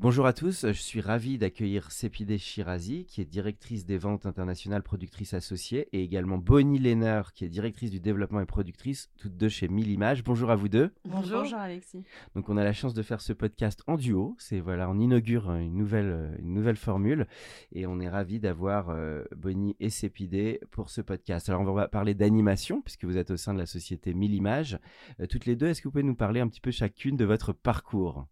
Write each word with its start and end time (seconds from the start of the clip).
Bonjour 0.00 0.26
à 0.26 0.32
tous, 0.32 0.64
je 0.64 0.80
suis 0.80 1.00
ravi 1.00 1.38
d'accueillir 1.38 1.90
Sepide 1.90 2.38
Shirazi, 2.38 3.04
qui 3.06 3.20
est 3.20 3.24
directrice 3.24 3.84
des 3.84 3.98
ventes 3.98 4.26
internationales, 4.26 4.84
productrice 4.84 5.34
associée, 5.34 5.88
et 5.92 6.04
également 6.04 6.38
Bonnie 6.38 6.78
Lehner, 6.78 7.22
qui 7.34 7.44
est 7.44 7.48
directrice 7.48 7.90
du 7.90 7.98
développement 7.98 8.38
et 8.38 8.46
productrice, 8.46 9.10
toutes 9.18 9.36
deux 9.36 9.48
chez 9.48 9.66
Mille 9.66 9.90
Images. 9.90 10.22
Bonjour 10.22 10.52
à 10.52 10.54
vous 10.54 10.68
deux. 10.68 10.92
Bonjour. 11.04 11.40
Bonjour 11.40 11.58
Alexis. 11.58 12.04
Donc 12.36 12.48
on 12.48 12.56
a 12.56 12.62
la 12.62 12.72
chance 12.72 12.94
de 12.94 13.02
faire 13.02 13.20
ce 13.20 13.32
podcast 13.32 13.82
en 13.88 13.96
duo. 13.96 14.36
C'est 14.38 14.60
voilà, 14.60 14.88
on 14.88 15.00
inaugure 15.00 15.52
une 15.52 15.74
nouvelle, 15.74 16.36
une 16.38 16.54
nouvelle 16.54 16.76
formule, 16.76 17.26
et 17.72 17.88
on 17.88 17.98
est 17.98 18.08
ravi 18.08 18.38
d'avoir 18.38 18.90
euh, 18.90 19.24
Bonnie 19.34 19.74
et 19.80 19.90
Sepide 19.90 20.60
pour 20.70 20.90
ce 20.90 21.00
podcast. 21.00 21.48
Alors 21.48 21.62
on 21.62 21.72
va 21.72 21.88
parler 21.88 22.14
d'animation, 22.14 22.82
puisque 22.82 23.04
vous 23.04 23.16
êtes 23.16 23.32
au 23.32 23.36
sein 23.36 23.52
de 23.52 23.58
la 23.58 23.66
société 23.66 24.14
Mille 24.14 24.34
Images. 24.34 24.78
Euh, 25.18 25.26
toutes 25.26 25.46
les 25.46 25.56
deux, 25.56 25.66
est-ce 25.66 25.82
que 25.82 25.88
vous 25.88 25.92
pouvez 25.92 26.04
nous 26.04 26.14
parler 26.14 26.38
un 26.38 26.46
petit 26.46 26.60
peu 26.60 26.70
chacune 26.70 27.16
de 27.16 27.24
votre 27.24 27.52
parcours? 27.52 28.28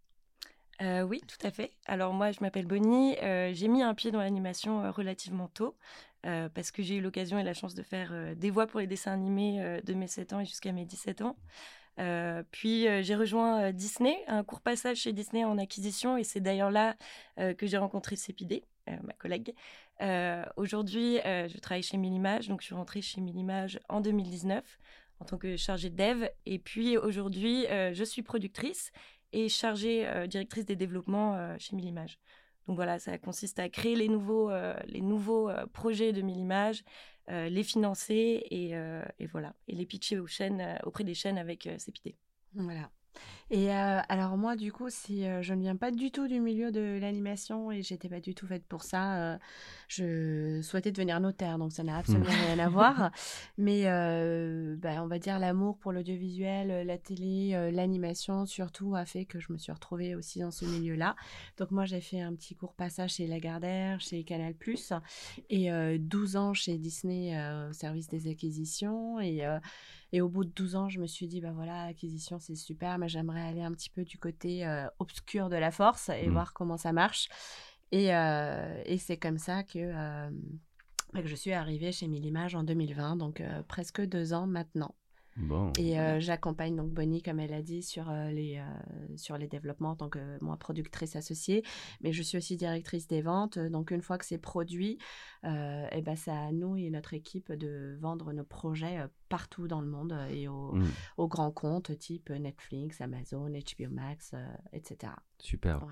Euh, 0.82 1.02
oui, 1.02 1.22
tout 1.26 1.44
à 1.46 1.50
fait. 1.50 1.72
Alors 1.86 2.12
moi, 2.12 2.32
je 2.32 2.38
m'appelle 2.40 2.66
Bonnie. 2.66 3.16
Euh, 3.22 3.50
j'ai 3.54 3.68
mis 3.68 3.82
un 3.82 3.94
pied 3.94 4.10
dans 4.10 4.20
l'animation 4.20 4.84
euh, 4.84 4.90
relativement 4.90 5.48
tôt 5.48 5.76
parce 6.54 6.72
que 6.72 6.82
j'ai 6.82 6.96
eu 6.96 7.00
l'occasion 7.00 7.38
et 7.38 7.44
la 7.44 7.54
chance 7.54 7.76
de 7.76 7.84
faire 7.84 8.34
des 8.34 8.50
voix 8.50 8.66
pour 8.66 8.80
les 8.80 8.88
dessins 8.88 9.12
animés 9.12 9.80
de 9.84 9.94
mes 9.94 10.08
7 10.08 10.32
ans 10.32 10.40
et 10.40 10.44
jusqu'à 10.44 10.72
mes 10.72 10.84
17 10.84 11.22
ans. 11.22 11.36
puis 12.50 12.88
j'ai 13.04 13.14
rejoint 13.14 13.70
Disney, 13.70 14.16
un 14.26 14.42
court 14.42 14.60
passage 14.60 14.96
chez 14.96 15.12
Disney 15.12 15.44
en 15.44 15.56
acquisition 15.56 16.16
et 16.16 16.24
c'est 16.24 16.40
d'ailleurs 16.40 16.72
là 16.72 16.96
que 17.36 17.64
j'ai 17.68 17.76
rencontré 17.76 18.16
Cépidé, 18.16 18.64
ma 18.88 19.12
collègue. 19.12 19.54
Aujourd'hui, 20.56 21.18
je 21.24 21.58
travaille 21.58 21.84
chez 21.84 21.96
Millimage, 21.96 22.48
donc 22.48 22.60
je 22.60 22.66
suis 22.66 22.74
rentrée 22.74 23.02
chez 23.02 23.20
Millimage 23.20 23.78
en 23.88 24.00
2019 24.00 24.64
en 25.20 25.24
tant 25.26 25.38
que 25.38 25.56
chargée 25.56 25.90
de 25.90 25.96
dev. 25.96 26.28
Et 26.44 26.58
puis 26.58 26.96
aujourd'hui, 26.96 27.66
je 27.68 28.02
suis 28.02 28.22
productrice 28.22 28.90
et 29.32 29.48
chargée 29.48 30.06
euh, 30.06 30.26
directrice 30.26 30.64
des 30.64 30.76
développements 30.76 31.34
euh, 31.34 31.56
chez 31.58 31.76
Millimage. 31.76 32.18
Donc 32.66 32.76
voilà, 32.76 32.98
ça 32.98 33.16
consiste 33.18 33.58
à 33.58 33.68
créer 33.68 33.94
les 33.94 34.08
nouveaux, 34.08 34.50
euh, 34.50 34.74
les 34.86 35.00
nouveaux 35.00 35.50
projets 35.72 36.12
de 36.12 36.20
Millimage, 36.20 36.82
les 37.28 37.62
financer 37.64 38.44
et, 38.50 38.74
voilà, 39.26 39.54
et 39.66 39.74
les 39.74 39.86
pitcher 39.86 40.18
aux 40.18 40.26
chaînes, 40.26 40.78
auprès 40.84 41.04
des 41.04 41.14
chaînes 41.14 41.38
avec 41.38 41.68
CPT. 41.78 42.16
Voilà. 42.54 42.90
Et 43.48 43.70
euh, 43.70 44.00
alors 44.08 44.36
moi, 44.36 44.56
du 44.56 44.72
coup, 44.72 44.90
si 44.90 45.24
euh, 45.24 45.40
je 45.40 45.54
ne 45.54 45.60
viens 45.60 45.76
pas 45.76 45.92
du 45.92 46.10
tout 46.10 46.26
du 46.26 46.40
milieu 46.40 46.72
de 46.72 46.98
l'animation 47.00 47.70
et 47.70 47.80
j'étais 47.80 48.08
pas 48.08 48.18
du 48.18 48.34
tout 48.34 48.46
faite 48.46 48.64
pour 48.66 48.82
ça, 48.82 49.18
euh, 49.18 49.38
je 49.86 50.60
souhaitais 50.62 50.90
devenir 50.90 51.20
notaire, 51.20 51.56
donc 51.56 51.72
ça 51.72 51.84
n'a 51.84 51.96
absolument 51.98 52.26
mmh. 52.26 52.46
rien 52.46 52.58
à 52.58 52.68
voir. 52.68 53.12
Mais 53.56 53.84
bah, 54.78 55.00
on 55.02 55.06
va 55.06 55.18
dire 55.20 55.38
l'amour 55.38 55.78
pour 55.78 55.92
l'audiovisuel, 55.92 56.84
la 56.86 56.98
télé, 56.98 57.70
l'animation 57.72 58.46
surtout 58.46 58.96
a 58.96 59.04
fait 59.04 59.26
que 59.26 59.38
je 59.38 59.52
me 59.52 59.58
suis 59.58 59.72
retrouvée 59.72 60.16
aussi 60.16 60.40
dans 60.40 60.50
ce 60.50 60.64
milieu-là. 60.64 61.14
Donc 61.56 61.70
moi, 61.70 61.84
j'ai 61.84 62.00
fait 62.00 62.20
un 62.20 62.34
petit 62.34 62.56
court 62.56 62.74
passage 62.74 63.14
chez 63.14 63.28
Lagardère, 63.28 64.00
chez 64.00 64.24
Canal+, 64.24 64.54
et 65.50 65.98
12 65.98 66.36
ans 66.36 66.52
chez 66.52 66.78
Disney 66.78 67.36
au 67.68 67.72
service 67.72 68.08
des 68.08 68.28
acquisitions 68.28 69.20
et 69.20 69.44
et 70.12 70.20
au 70.20 70.28
bout 70.28 70.44
de 70.44 70.50
12 70.50 70.76
ans, 70.76 70.88
je 70.88 71.00
me 71.00 71.06
suis 71.06 71.26
dit, 71.26 71.40
bah 71.40 71.52
voilà, 71.52 71.84
acquisition, 71.84 72.38
c'est 72.38 72.54
super, 72.54 72.98
mais 72.98 73.08
j'aimerais 73.08 73.42
aller 73.42 73.62
un 73.62 73.72
petit 73.72 73.90
peu 73.90 74.04
du 74.04 74.18
côté 74.18 74.66
euh, 74.66 74.86
obscur 74.98 75.48
de 75.48 75.56
la 75.56 75.70
force 75.70 76.08
et 76.10 76.28
mmh. 76.28 76.32
voir 76.32 76.52
comment 76.52 76.76
ça 76.76 76.92
marche. 76.92 77.28
Et, 77.92 78.14
euh, 78.14 78.82
et 78.84 78.98
c'est 78.98 79.16
comme 79.16 79.38
ça 79.38 79.62
que, 79.62 79.78
euh, 79.78 80.30
que 81.14 81.26
je 81.26 81.34
suis 81.34 81.52
arrivée 81.52 81.92
chez 81.92 82.06
Millimage 82.06 82.54
en 82.54 82.62
2020, 82.62 83.16
donc 83.16 83.42
presque 83.68 84.00
deux 84.00 84.32
ans 84.32 84.46
maintenant. 84.46 84.94
Et 85.78 85.98
euh, 85.98 86.20
j'accompagne 86.20 86.76
donc 86.76 86.90
Bonnie, 86.90 87.22
comme 87.22 87.40
elle 87.40 87.52
a 87.52 87.62
dit, 87.62 87.82
sur, 87.82 88.08
euh, 88.08 88.30
les, 88.30 88.58
euh, 88.58 89.16
sur 89.16 89.36
les 89.36 89.46
développements 89.46 89.90
en 89.90 89.96
tant 89.96 90.08
que 90.08 90.42
moi 90.42 90.56
productrice 90.56 91.16
associée. 91.16 91.62
Mais 92.00 92.12
je 92.12 92.22
suis 92.22 92.38
aussi 92.38 92.56
directrice 92.56 93.06
des 93.06 93.22
ventes. 93.22 93.58
Donc 93.58 93.90
une 93.90 94.02
fois 94.02 94.18
que 94.18 94.24
c'est 94.24 94.38
produit, 94.38 94.98
et 95.44 95.88
eh 95.92 96.02
ben, 96.02 96.16
c'est 96.16 96.30
à 96.30 96.50
nous 96.50 96.76
et 96.76 96.90
notre 96.90 97.14
équipe 97.14 97.52
de 97.52 97.96
vendre 98.00 98.32
nos 98.32 98.44
projets 98.44 98.98
partout 99.28 99.68
dans 99.68 99.80
le 99.80 99.86
monde 99.86 100.16
et 100.30 100.48
aux, 100.48 100.72
mmh. 100.72 100.86
aux 101.18 101.28
grands 101.28 101.52
comptes 101.52 101.96
type 101.98 102.30
Netflix, 102.30 103.00
Amazon, 103.00 103.48
HBO 103.48 103.90
Max, 103.90 104.34
etc. 104.72 105.12
Super. 105.38 105.86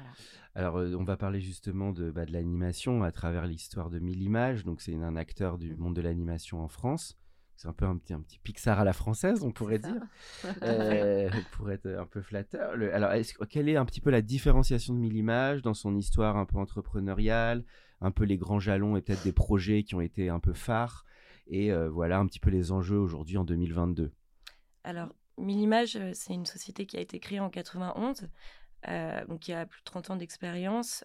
Alors, 0.55 0.77
on 0.77 1.05
va 1.05 1.17
parler 1.17 1.41
justement 1.41 1.93
de, 1.93 2.11
bah, 2.11 2.25
de 2.25 2.33
l'animation 2.33 3.05
à 3.05 3.13
travers 3.13 3.47
l'histoire 3.47 3.91
de 3.91 3.99
Mille 4.01 4.23
Images. 4.23 4.65
Donc, 4.65 4.81
c'est 4.81 4.95
un 4.95 5.17
acteur 5.17 5.59
du 5.59 5.77
monde 5.77 5.95
de 5.95 6.01
l'animation 6.01 6.61
en 6.61 6.69
France. 6.69 7.17
C'est 7.57 7.69
un 7.69 7.73
peu 7.73 7.85
un 7.85 7.97
petit, 7.97 8.13
un 8.13 8.21
petit 8.21 8.39
Pixar 8.39 8.81
à 8.81 8.85
la 8.85 8.93
française, 8.93 9.43
on 9.43 9.53
pourrait 9.53 9.79
dire, 9.79 10.03
euh, 10.63 11.31
pour 11.53 11.71
être 11.71 11.87
un 11.87 12.07
peu 12.07 12.21
flatteur. 12.21 12.73
alors, 12.93 13.13
quelle 13.49 13.69
est 13.69 13.77
un 13.77 13.85
petit 13.85 14.01
peu 14.01 14.11
la 14.11 14.23
différenciation 14.23 14.93
de 14.95 14.99
Millimage 14.99 15.63
dans 15.63 15.75
son 15.75 15.97
histoire 15.97 16.37
un 16.37 16.47
peu 16.47 16.59
entrepreneuriale, 16.59 17.65
un 18.01 18.11
peu 18.11 18.25
les 18.25 18.37
grands 18.37 18.59
jalons 18.59 18.97
et 18.97 19.03
peut-être 19.03 19.23
des 19.23 19.33
projets 19.33 19.85
qui 19.85 19.95
ont 19.95 20.01
été 20.01 20.29
un 20.29 20.41
peu 20.41 20.53
phares, 20.53 21.05
et 21.47 21.73
euh, 21.73 21.89
voilà 21.89 22.19
un 22.19 22.27
petit 22.27 22.41
peu 22.41 22.51
les 22.51 22.73
enjeux 22.73 22.99
aujourd'hui 22.99 23.37
en 23.37 23.45
2022 23.45 24.13
Alors, 24.83 25.15
Millimage, 25.39 25.97
euh, 25.97 26.11
c'est 26.13 26.35
une 26.35 26.47
société 26.47 26.87
qui 26.87 26.97
a 26.97 27.01
été 27.01 27.21
créée 27.21 27.41
en 27.41 27.51
91. 27.51 28.29
donc 29.29 29.41
qui 29.41 29.53
a 29.53 29.65
plus 29.65 29.81
de 29.81 29.85
30 29.85 30.11
ans 30.11 30.17
d'expérience. 30.17 31.05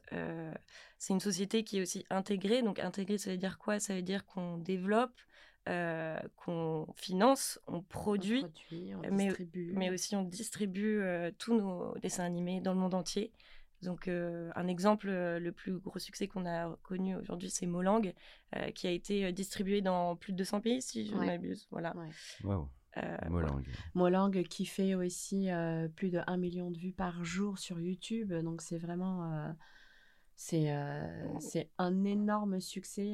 c'est 0.98 1.14
une 1.14 1.20
société 1.20 1.64
qui 1.64 1.78
est 1.78 1.82
aussi 1.82 2.06
intégrée. 2.10 2.64
Donc 2.64 2.80
intégrée, 2.80 3.18
ça 3.20 3.30
veut 3.30 3.38
dire 3.38 3.60
quoi? 3.60 3.80
Ça 3.80 3.94
veut 3.96 4.02
dire 4.02 4.26
qu'on 4.26 4.58
développe, 4.58 5.14
euh, 5.68 6.18
qu'on 6.38 6.88
finance, 6.96 7.60
on 7.68 7.82
produit, 7.82 8.44
mais, 9.12 9.30
mais, 9.74 9.90
aussi 9.92 10.16
on 10.16 10.24
distribue 10.24 11.02
euh, 11.02 11.32
tous 11.38 11.54
nos 11.54 11.96
dessins 12.00 12.24
animés 12.24 12.60
dans 12.60 12.74
le 12.74 12.80
monde 12.80 12.96
entier. 12.96 13.32
Donc 13.84 14.08
euh, 14.08 14.50
un 14.56 14.68
exemple, 14.68 15.10
le 15.10 15.52
plus 15.52 15.78
gros 15.78 16.00
succès 16.00 16.28
qu'on 16.28 16.48
a 16.48 16.76
connu 16.82 17.16
aujourd'hui, 17.16 17.52
c'est 17.52 17.68
Molang, 17.68 18.14
qui 18.74 18.88
a 18.88 18.92
été 18.92 19.32
distribué 19.32 19.82
dans 19.82 20.16
plus 20.16 20.34
de 20.34 20.38
200 20.38 20.62
pays, 20.62 20.82
si 20.82 21.06
je 21.06 21.14
ne 21.14 21.26
m'abuse. 21.26 21.68
Voilà. 21.70 21.94
Molang. 23.30 23.64
Molang 23.94 24.44
qui 24.44 24.66
fait 24.66 24.96
aussi 24.96 25.50
plus 25.96 26.10
de 26.10 26.22
1 26.26 26.38
million 26.38 26.72
de 26.72 26.80
vues 26.80 26.94
par 26.94 27.24
jour 27.24 27.60
sur 27.60 27.80
YouTube. 27.80 28.34
Donc 28.34 28.62
c'est 28.62 28.80
vraiment... 28.80 29.54
c'est 30.36 30.74
c'est 31.40 31.70
un 31.78 32.06
énorme 32.06 32.60
succès 32.60 33.14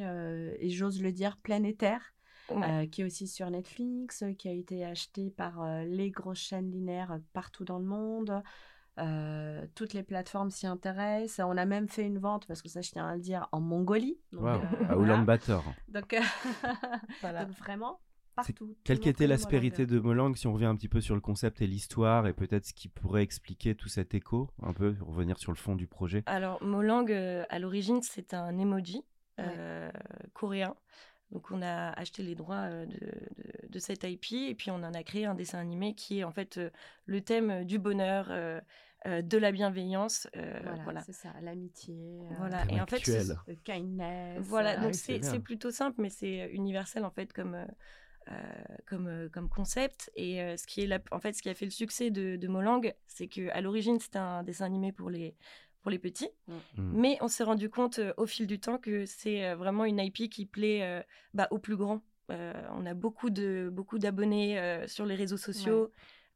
et 0.60 0.70
j'ose 0.70 1.02
le 1.02 1.12
dire 1.12 1.36
planétaire. 1.38 2.15
Euh, 2.52 2.86
qui 2.88 3.02
est 3.02 3.06
aussi 3.06 3.28
sur 3.28 3.50
Netflix, 3.50 4.22
euh, 4.22 4.34
qui 4.34 4.48
a 4.48 4.52
été 4.52 4.86
acheté 4.86 5.32
par 5.32 5.64
euh, 5.64 5.84
les 5.84 6.12
grosses 6.12 6.40
chaînes 6.40 6.72
linéaires 6.72 7.20
partout 7.34 7.66
dans 7.66 7.80
le 7.80 7.86
monde. 7.86 8.44
toutes 9.76 9.94
les 9.94 10.04
plateformes 10.04 10.52
s'y 10.52 10.68
intéressent. 10.68 11.46
On 11.48 11.58
a 11.58 11.66
même 11.66 11.88
fait 11.88 12.06
une 12.06 12.20
vente, 12.20 12.46
parce 12.48 12.62
que 12.62 12.70
ça, 12.70 12.82
je 12.82 12.92
tiens 12.92 13.08
à 13.08 13.16
le 13.16 13.22
dire, 13.22 13.48
en 13.52 13.60
Mongolie. 13.60 14.18
Donc, 14.32 14.62
à 14.90 14.96
Ulaanbaatar. 14.96 15.64
Donc, 15.88 16.16
voilà. 17.22 17.46
donc, 17.46 17.56
vraiment, 17.58 18.00
partout. 18.36 18.76
Quelle 18.84 19.06
était 19.08 19.28
l'aspérité 19.28 19.86
de 19.86 20.00
Molang, 20.00 20.36
si 20.36 20.48
on 20.48 20.54
revient 20.54 20.66
un 20.66 20.76
petit 20.76 20.88
peu 20.88 21.02
sur 21.02 21.16
le 21.16 21.22
concept 21.22 21.62
et 21.62 21.68
l'histoire, 21.68 22.28
et 22.28 22.34
peut-être 22.34 22.66
ce 22.66 22.74
qui 22.74 22.88
pourrait 22.88 23.24
expliquer 23.24 23.76
tout 23.76 23.90
cet 23.90 24.14
écho, 24.14 24.50
un 24.62 24.74
peu, 24.74 24.96
revenir 25.02 25.40
sur 25.40 25.52
le 25.52 25.58
fond 25.58 25.76
du 25.76 25.88
projet? 25.88 26.24
Alors, 26.28 26.64
Molang, 26.64 27.12
à 27.12 27.60
l'origine, 27.60 28.02
c'est 28.02 28.34
un 28.34 28.58
emoji 28.58 29.04
coréen. 30.34 30.76
Donc 31.32 31.52
on 31.52 31.62
a 31.62 31.90
acheté 32.00 32.24
les 32.24 32.36
droits 32.36 32.70
euh, 32.70 32.86
de, 33.70 33.80
cette 33.80 34.04
IP 34.04 34.32
et 34.32 34.56
puis 34.56 34.72
on 34.72 34.76
en 34.76 34.94
a 34.94 35.04
créé 35.04 35.26
un 35.26 35.36
dessin 35.36 35.60
animé 35.60 35.94
qui 35.94 36.20
est 36.20 36.24
en 36.24 36.32
fait 36.32 36.58
euh, 36.58 36.70
le 37.06 37.22
thème 37.22 37.66
du 37.66 37.80
bonheur, 37.80 38.28
euh, 38.30 38.62
de 39.06 39.38
la 39.38 39.52
bienveillance. 39.52 40.28
voilà, 40.84 41.02
c'est 41.02 41.14
ça, 41.14 41.30
l'amitié. 41.42 42.24
voilà, 42.40 42.64
et 42.70 42.82
en 42.82 42.88
fait, 42.88 43.06
le 43.06 43.56
kindness. 43.64 44.40
Voilà, 44.42 44.78
donc 44.78 44.96
c'est 44.96 45.40
plutôt 45.40 45.70
simple, 45.70 46.02
mais 46.02 46.10
c'est 46.10 46.50
universel 46.52 47.06
en 47.06 47.12
fait 47.12 47.32
comme 47.32 47.68
comme, 48.88 49.30
comme 49.32 49.48
concept. 49.48 50.10
Et 50.16 50.38
ce, 50.58 50.66
qui 50.66 50.82
est 50.82 50.88
la, 50.88 51.00
en 51.12 51.20
fait, 51.20 51.34
ce 51.34 51.44
qui 51.44 51.50
a 51.50 51.54
fait 51.54 51.66
le 51.66 51.72
succès 51.72 52.10
de, 52.10 52.36
de 52.36 52.48
Molang, 52.48 52.92
c'est 53.06 53.28
qu'à 53.28 53.62
l'origine, 53.62 54.00
c'était 54.00 54.18
un 54.18 54.42
dessin 54.42 54.66
animé 54.66 54.92
pour 54.92 55.12
les, 55.12 55.36
pour 55.86 55.92
les 55.92 56.00
petits. 56.00 56.30
Mm. 56.48 56.54
Mais 56.78 57.18
on 57.22 57.28
s'est 57.28 57.44
rendu 57.44 57.70
compte 57.70 58.00
au 58.18 58.26
fil 58.26 58.48
du 58.48 58.60
temps 58.60 58.80
que 58.80 59.06
c'est 59.06 59.54
vraiment 59.54 59.86
une 59.86 60.00
IP 60.00 60.32
qui 60.32 60.48
plaît 60.48 61.06
bah, 61.36 61.48
aux 61.52 61.60
plus 61.60 61.76
grands. 61.76 62.02
on 62.30 62.86
a 62.88 62.96
beaucoup 62.96 63.30
de 63.30 63.70
beaucoup 63.72 64.00
d'abonnés 64.00 64.82
sur 64.88 65.06
les 65.06 65.14
réseaux 65.14 65.38
sociaux. 65.38 65.92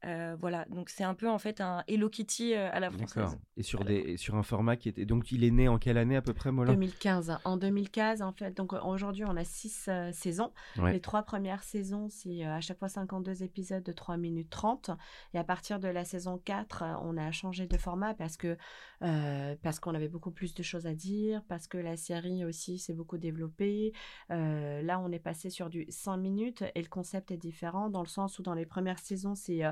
Euh, 0.06 0.34
voilà, 0.40 0.64
donc 0.70 0.88
c'est 0.88 1.04
un 1.04 1.14
peu 1.14 1.28
en 1.28 1.38
fait 1.38 1.60
un 1.60 1.84
Hello 1.86 2.08
Kitty 2.08 2.54
euh, 2.54 2.70
à 2.72 2.80
la 2.80 2.90
française. 2.90 3.38
Et 3.56 3.62
sur, 3.62 3.84
des, 3.84 4.16
sur 4.16 4.34
un 4.34 4.42
format 4.42 4.76
qui 4.76 4.88
était. 4.88 5.04
Donc 5.04 5.30
il 5.30 5.44
est 5.44 5.50
né 5.50 5.68
en 5.68 5.78
quelle 5.78 5.98
année 5.98 6.16
à 6.16 6.22
peu 6.22 6.32
près, 6.32 6.50
Molin 6.50 6.72
2015. 6.72 7.38
En 7.44 7.56
2015, 7.58 8.22
en 8.22 8.32
fait, 8.32 8.56
donc 8.56 8.72
aujourd'hui 8.72 9.24
on 9.26 9.36
a 9.36 9.44
six 9.44 9.86
euh, 9.88 10.10
saisons. 10.12 10.52
Les 10.76 11.00
trois 11.00 11.22
premières 11.22 11.62
saisons, 11.62 12.08
c'est 12.08 12.44
à 12.44 12.60
chaque 12.60 12.78
fois 12.78 12.88
52 12.88 13.42
épisodes 13.42 13.82
de 13.82 13.92
3 13.92 14.16
minutes 14.16 14.48
30. 14.50 14.90
Et 15.34 15.38
à 15.38 15.44
partir 15.44 15.78
de 15.78 15.88
la 15.88 16.04
saison 16.04 16.38
4, 16.38 16.84
on 17.02 17.16
a 17.16 17.30
changé 17.30 17.66
de 17.66 17.76
format 17.76 18.14
parce 18.14 18.36
que 18.36 18.56
parce 19.62 19.80
qu'on 19.80 19.94
avait 19.94 20.08
beaucoup 20.08 20.30
plus 20.30 20.54
de 20.54 20.62
choses 20.62 20.86
à 20.86 20.94
dire, 20.94 21.42
parce 21.48 21.66
que 21.66 21.78
la 21.78 21.96
série 21.96 22.44
aussi 22.44 22.78
s'est 22.78 22.92
beaucoup 22.92 23.18
développée. 23.18 23.92
là, 24.28 25.00
on 25.00 25.10
est 25.12 25.18
passé 25.18 25.50
sur 25.50 25.68
du 25.68 25.86
100 25.88 26.18
minutes 26.18 26.64
et 26.74 26.82
le 26.82 26.88
concept 26.88 27.30
est 27.30 27.36
différent 27.36 27.90
dans 27.90 28.02
le 28.02 28.08
sens 28.08 28.38
où 28.38 28.42
dans 28.42 28.54
les 28.54 28.66
premières 28.66 28.98
saisons, 28.98 29.34
c'est 29.34 29.62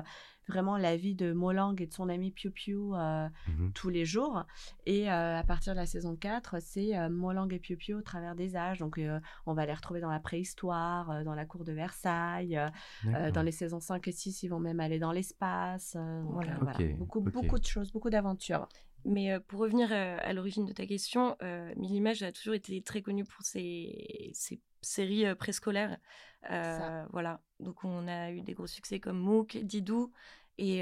vraiment 0.49 0.77
la 0.77 0.97
vie 0.97 1.15
de 1.15 1.31
Molang 1.31 1.75
et 1.79 1.87
de 1.87 1.93
son 1.93 2.09
ami 2.09 2.31
Piu 2.31 2.51
Piu 2.51 2.77
euh, 2.93 3.27
mmh 3.47 3.71
tous 3.75 3.89
les 3.89 4.03
jours. 4.03 4.45
Et 4.85 5.09
euh, 5.09 5.37
à 5.37 5.43
partir 5.43 5.73
de 5.73 5.79
la 5.79 5.85
saison 5.85 6.15
4, 6.15 6.57
c'est 6.59 6.97
euh, 6.97 7.07
Molang 7.09 7.47
et 7.53 7.59
Piu 7.59 7.77
Piu 7.77 7.93
au 7.93 8.01
travers 8.01 8.35
des 8.35 8.55
âges. 8.55 8.79
Donc 8.79 8.99
on 9.45 9.53
va 9.53 9.65
les 9.65 9.73
retrouver 9.73 10.01
dans 10.01 10.09
la 10.09 10.19
préhistoire, 10.19 11.23
dans 11.23 11.35
la 11.35 11.45
cour 11.45 11.63
de 11.63 11.71
Versailles. 11.71 12.59
dans 13.03 13.43
les 13.43 13.51
saisons 13.51 13.79
5 13.79 14.07
et 14.07 14.11
6, 14.11 14.43
ils 14.43 14.47
vont 14.49 14.59
même 14.59 14.79
aller 14.79 14.99
dans 14.99 15.11
l'espace. 15.11 15.95
Voilà, 16.25 16.57
Beaucoup, 16.97 17.21
beaucoup 17.21 17.59
de 17.59 17.65
choses, 17.65 17.91
beaucoup 17.91 18.09
d'aventures. 18.09 18.67
Mais 19.05 19.39
pour 19.39 19.61
revenir 19.61 19.91
à 19.93 20.33
l'origine 20.33 20.65
de 20.65 20.73
ta 20.73 20.85
question, 20.85 21.37
Millimage 21.77 22.23
a 22.23 22.31
toujours 22.31 22.55
été 22.55 22.81
très 22.81 23.01
connu 23.01 23.23
pour 23.23 23.43
ses, 23.43 24.31
ses 24.33 24.59
séries 24.81 25.35
préscolaires. 25.35 25.97
Voilà. 26.47 27.41
Donc 27.59 27.83
on 27.83 28.07
a 28.07 28.31
eu 28.31 28.41
des 28.41 28.53
gros 28.53 28.67
succès 28.67 28.99
comme 28.99 29.19
Mook, 29.19 29.57
Didou. 29.57 30.11
Et, 30.57 30.79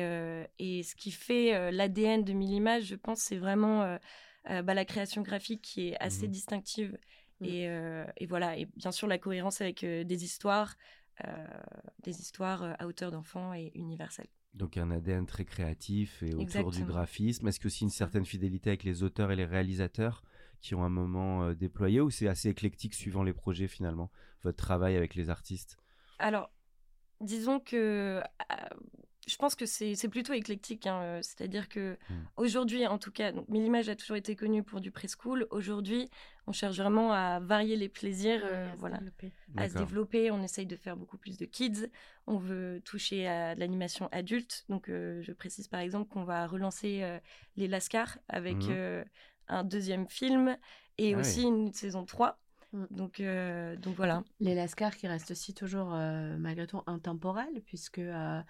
et 0.59 0.83
ce 0.83 0.95
qui 0.95 1.11
fait 1.11 1.71
l'ADN 1.71 2.23
de 2.23 2.33
Millimage, 2.33 2.85
je 2.85 2.95
pense, 2.95 3.19
c'est 3.19 3.37
vraiment 3.37 3.97
bah, 4.45 4.73
la 4.73 4.85
création 4.85 5.21
graphique 5.21 5.61
qui 5.61 5.89
est 5.89 5.97
assez 5.99 6.27
mmh 6.27 6.31
distinctive. 6.31 6.97
Mmh. 7.41 7.45
Et, 7.45 7.63
et, 8.17 8.25
voilà. 8.25 8.57
Et 8.57 8.65
bien 8.75 8.91
sûr, 8.91 9.07
la 9.07 9.19
cohérence 9.19 9.61
avec 9.61 9.85
des 9.85 10.23
histoires, 10.23 10.75
des 12.03 12.19
histoires 12.19 12.75
à 12.79 12.87
hauteur 12.87 13.11
d'enfant 13.11 13.53
et 13.53 13.71
universelles. 13.75 14.29
Donc 14.57 14.77
un 14.77 14.89
ADN 14.89 15.25
très 15.27 15.45
créatif 15.45 16.23
et 16.23 16.33
autour 16.33 16.71
du 16.71 16.83
graphisme. 16.83 17.47
Est-ce 17.47 17.59
que 17.59 17.67
aussi 17.67 17.83
une 17.83 17.91
certaine 17.91 18.25
fidélité 18.25 18.71
avec 18.71 18.83
les 18.83 19.03
auteurs 19.03 19.31
et 19.31 19.35
les 19.35 19.45
réalisateurs 19.45 20.23
qui 20.61 20.75
ont 20.75 20.83
un 20.83 20.89
moment 20.89 21.53
déployé 21.53 22.01
ou 22.01 22.09
c'est 22.09 22.27
assez 22.27 22.49
éclectique 22.49 22.93
suivant 22.93 23.23
les 23.23 23.33
projets 23.33 23.67
finalement, 23.67 24.11
votre 24.43 24.57
travail 24.57 24.95
avec 24.95 25.15
les 25.15 25.29
artistes? 25.29 25.77
Alors, 26.19 26.49
disons 27.21 27.59
que 27.59 28.21
je 29.27 29.35
pense 29.35 29.55
que 29.55 29.65
c'est 29.65 30.07
plutôt 30.09 30.33
éclectique. 30.33 30.87
Hein, 30.87 31.19
c'est-à-dire 31.21 31.67
que 31.67 31.97
mmh. 32.09 32.13
aujourd'hui, 32.37 32.87
en 32.87 32.97
tout 32.97 33.11
cas, 33.11 33.33
donc, 33.33 33.47
Millimage 33.49 33.89
a 33.89 33.95
toujours 33.95 34.15
été 34.15 34.35
connu 34.35 34.63
pour 34.63 34.79
du 34.79 34.89
preschool. 34.89 35.47
Aujourd'hui, 35.51 36.09
on 36.47 36.53
cherche 36.53 36.77
vraiment 36.77 37.11
à 37.11 37.39
varier 37.41 37.75
les 37.75 37.89
plaisirs, 37.89 38.43
à 38.45 38.75
voilà, 38.77 38.99
se 38.99 39.27
à 39.57 39.69
se 39.69 39.77
développer. 39.77 40.31
On 40.31 40.41
essaye 40.41 40.65
de 40.65 40.77
faire 40.77 40.95
beaucoup 40.95 41.17
plus 41.17 41.37
de 41.37 41.45
kids. 41.45 41.89
On 42.25 42.37
veut 42.37 42.81
toucher 42.85 43.27
à 43.27 43.53
de 43.53 43.59
l'animation 43.59 44.07
adulte. 44.13 44.65
Donc, 44.69 44.87
je 44.87 45.31
précise 45.33 45.67
par 45.67 45.81
exemple 45.81 46.09
qu'on 46.09 46.23
va 46.23 46.47
relancer 46.47 47.19
les 47.57 47.67
Lascars 47.67 48.17
avec 48.29 48.57
mmh 48.57 49.03
un 49.47 49.63
deuxième 49.63 50.07
film 50.07 50.57
et 50.97 51.13
ah 51.13 51.19
aussi 51.19 51.43
une 51.43 51.73
saison 51.73 52.05
3. 52.05 52.39
Mm. 52.73 52.85
Donc, 52.91 53.19
euh, 53.19 53.75
donc 53.77 53.95
voilà. 53.95 54.23
Les 54.39 54.55
Lascars 54.55 54.95
qui 54.95 55.07
restent 55.07 55.31
aussi 55.31 55.53
toujours 55.53 55.93
euh, 55.93 56.37
malgré 56.37 56.67
tout 56.67 56.81
intemporels 56.87 57.61
puisque 57.65 57.99
euh, 57.99 58.41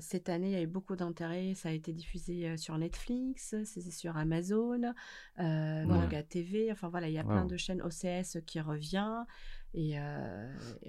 cette 0.00 0.28
année 0.28 0.48
il 0.48 0.52
y 0.52 0.56
a 0.56 0.62
eu 0.62 0.66
beaucoup 0.66 0.96
d'intérêt. 0.96 1.54
Ça 1.54 1.70
a 1.70 1.72
été 1.72 1.92
diffusé 1.92 2.56
sur 2.56 2.76
Netflix, 2.76 3.54
c'est 3.64 3.90
sur 3.90 4.16
Amazon, 4.16 4.92
Manga 5.38 6.22
TV. 6.22 6.70
Enfin 6.72 6.88
voilà, 6.88 7.08
il 7.08 7.14
y 7.14 7.18
a 7.18 7.24
plein 7.24 7.44
de 7.46 7.56
chaînes 7.56 7.82
OCS 7.82 8.38
qui 8.46 8.60
revient. 8.60 9.24
Et, 9.72 9.96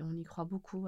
on 0.01 0.17
y 0.17 0.23
croit 0.23 0.45
beaucoup. 0.45 0.88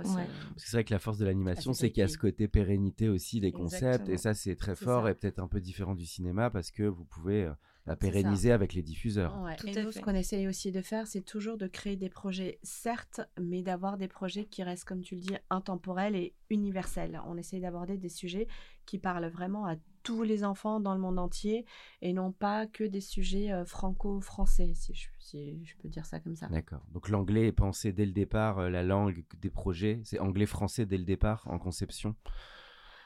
C'est 0.58 0.72
vrai 0.72 0.84
que 0.84 0.94
la 0.94 1.00
force 1.00 1.20
de 1.20 1.26
l'animation, 1.26 1.74
c'est 1.74 1.92
qu'il 1.92 2.02
y 2.02 2.04
a 2.04 2.08
ce 2.08 2.18
côté 2.18 2.48
pérennité 2.48 3.08
aussi 3.08 3.40
des 3.40 3.52
concepts, 3.52 4.10
et 4.10 4.18
ça 4.18 4.34
c'est 4.34 4.56
très 4.56 4.76
fort 4.76 5.08
et 5.08 5.14
peut-être 5.14 5.40
un 5.40 5.48
peu 5.48 5.62
différent 5.62 5.94
du 5.94 6.08
cinéma 6.08 6.50
parce 6.50 6.72
que 6.72 6.84
vous 6.84 7.06
pouvez 7.06 7.48
à 7.86 7.96
pérenniser 7.96 8.52
avec 8.52 8.74
les 8.74 8.82
diffuseurs. 8.82 9.36
et 9.66 9.84
nous, 9.84 9.92
ce 9.92 10.00
qu'on 10.00 10.16
essaye 10.16 10.48
aussi 10.48 10.72
de 10.72 10.82
faire, 10.82 11.08
c'est 11.08 11.22
toujours 11.22 11.58
de 11.58 11.68
créer 11.68 11.96
des 11.96 12.10
projets, 12.10 12.60
certes, 12.64 13.22
mais 13.40 13.62
d'avoir 13.62 13.98
des 13.98 14.08
projets 14.08 14.46
qui 14.46 14.64
restent, 14.64 14.86
comme 14.86 15.02
tu 15.02 15.16
le 15.16 15.22
dis, 15.22 15.36
intemporels 15.50 16.16
et 16.16 16.34
universels. 16.50 17.22
On 17.28 17.38
essaye 17.38 17.60
d'aborder 17.60 17.98
des 17.98 18.10
sujets 18.10 18.48
qui 18.86 19.00
parlent 19.00 19.28
vraiment 19.28 19.66
à 19.66 19.76
tous 20.04 20.24
les 20.24 20.44
enfants 20.44 20.80
dans 20.80 20.94
le 20.94 21.00
monde 21.00 21.18
entier 21.18 21.66
et 22.02 22.14
non 22.14 22.32
pas 22.32 22.68
que 22.68 22.84
des 22.84 23.00
sujets 23.02 23.52
euh, 23.52 23.66
franco-français, 23.66 24.74
si 24.76 24.94
je, 24.94 25.08
si 25.20 25.66
je, 25.66 25.76
peux 25.78 25.88
dire 25.88 26.06
ça 26.06 26.20
comme 26.20 26.36
ça. 26.36 26.48
D'accord. 26.48 26.86
Donc 26.92 27.10
l'anglais 27.10 27.48
est 27.48 27.54
pensé 27.54 27.94
dès 27.94 28.06
le 28.06 28.12
départ, 28.12 28.60
euh, 28.60 28.70
la 28.70 28.84
langue 28.84 29.24
des 29.40 29.50
projets, 29.50 30.02
c'est 30.04 30.20
anglais-français 30.20 30.86
dès 30.86 30.98
le 30.98 31.06
départ 31.06 31.44
en 31.48 31.58
conception? 31.58 32.16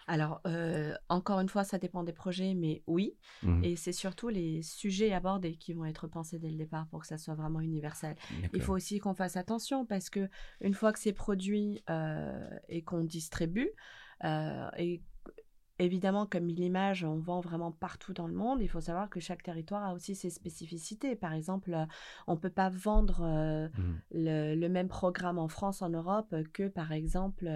Alors, 0.07 0.39
euh, 0.47 0.95
encore 1.09 1.41
une 1.41 1.49
fois, 1.49 1.65
ça 1.65 1.77
dépend 1.77 2.03
des 2.03 2.13
projets, 2.13 2.53
mais 2.53 2.81
oui. 2.87 3.17
Mmh 3.43 3.63
et 3.63 3.75
c'est 3.75 3.91
surtout 3.91 4.29
les 4.29 4.61
sujets 4.61 5.11
abordés 5.11 5.57
qui 5.57 5.73
vont 5.73 5.83
être 5.83 6.07
pensés 6.07 6.39
dès 6.39 6.49
le 6.49 6.55
départ 6.55 6.87
pour 6.87 7.01
que 7.01 7.07
ça 7.07 7.17
soit 7.17 7.35
vraiment 7.35 7.59
universel. 7.59 8.15
Il 8.53 8.61
faut 8.61 8.73
aussi 8.73 8.99
qu'on 8.99 9.13
fasse 9.13 9.35
attention 9.35 9.85
parce 9.85 10.09
que 10.09 10.29
une 10.61 10.73
fois 10.73 10.93
que 10.93 10.99
c'est 10.99 11.11
produit 11.11 11.83
euh, 11.89 12.49
et 12.69 12.83
qu'on 12.83 13.03
distribue, 13.03 13.69
euh, 14.23 14.69
et 14.77 15.01
évidemment, 15.79 16.25
comme 16.25 16.47
l'image, 16.47 17.03
on 17.03 17.17
vend 17.17 17.41
vraiment 17.41 17.71
partout 17.71 18.13
dans 18.13 18.27
le 18.27 18.33
monde. 18.33 18.61
Il 18.61 18.69
faut 18.69 18.79
savoir 18.79 19.09
que 19.09 19.19
chaque 19.19 19.43
territoire 19.43 19.83
a 19.83 19.93
aussi 19.93 20.15
ses 20.15 20.29
spécificités. 20.29 21.15
Par 21.15 21.33
exemple, 21.33 21.75
on 22.27 22.33
ne 22.33 22.39
peut 22.39 22.49
pas 22.49 22.69
vendre 22.69 23.23
mmh 23.23 23.99
le, 24.11 24.55
le, 24.55 24.69
même 24.69 24.87
programme 24.87 25.39
en 25.39 25.49
France, 25.49 25.81
en 25.81 25.89
Europe, 25.89 26.33
que 26.53 26.69
par 26.69 26.93
exemple 26.93 27.49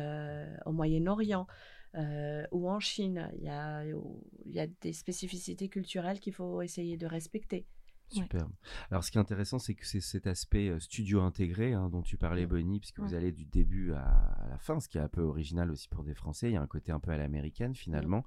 au 0.66 0.72
Moyen-Orient. 0.74 1.48
Euh, 1.96 2.46
ou 2.52 2.70
en 2.70 2.80
Chine. 2.80 3.30
Il 3.38 3.44
y, 3.44 3.50
a, 3.50 3.84
il 3.84 4.52
y 4.52 4.60
a 4.60 4.68
des 4.68 4.94
spécificités 4.94 5.68
culturelles 5.68 6.20
qu'il 6.20 6.34
faut 6.34 6.62
essayer 6.62 6.98
de 6.98 7.06
respecter. 7.06 7.66
Super. 8.14 8.46
Alors, 8.90 9.06
ce 9.06 9.12
qui 9.12 9.18
est 9.18 9.22
intéressant, 9.22 9.58
c'est 9.58 9.74
que 9.74 9.86
c'est 9.86 10.02
cet 10.02 10.28
aspect 10.28 10.68
euh, 10.68 10.82
studio 10.82 11.22
intégré 11.22 11.72
hein, 11.72 11.90
dont 11.90 12.02
tu 12.02 12.18
parlais, 12.18 12.46
Bonnie, 12.46 12.80
puisque 12.80 13.00
vous 13.00 13.14
allez 13.14 13.32
du 13.32 13.46
début 13.46 13.94
à, 13.94 14.48
la 14.50 14.58
fin, 14.58 14.82
ce 14.82 14.90
qui 14.90 14.98
est 14.98 15.02
un 15.02 15.08
peu 15.08 15.22
original 15.22 15.72
aussi 15.72 15.88
pour 15.88 16.04
des 16.04 16.14
Français. 16.14 16.50
Il 16.50 16.54
y 16.54 16.58
a 16.58 16.62
un 16.62 16.68
côté 16.68 16.92
un 16.92 17.00
peu 17.00 17.12
à 17.12 17.18
l'américaine, 17.18 17.74
finalement. 17.74 18.26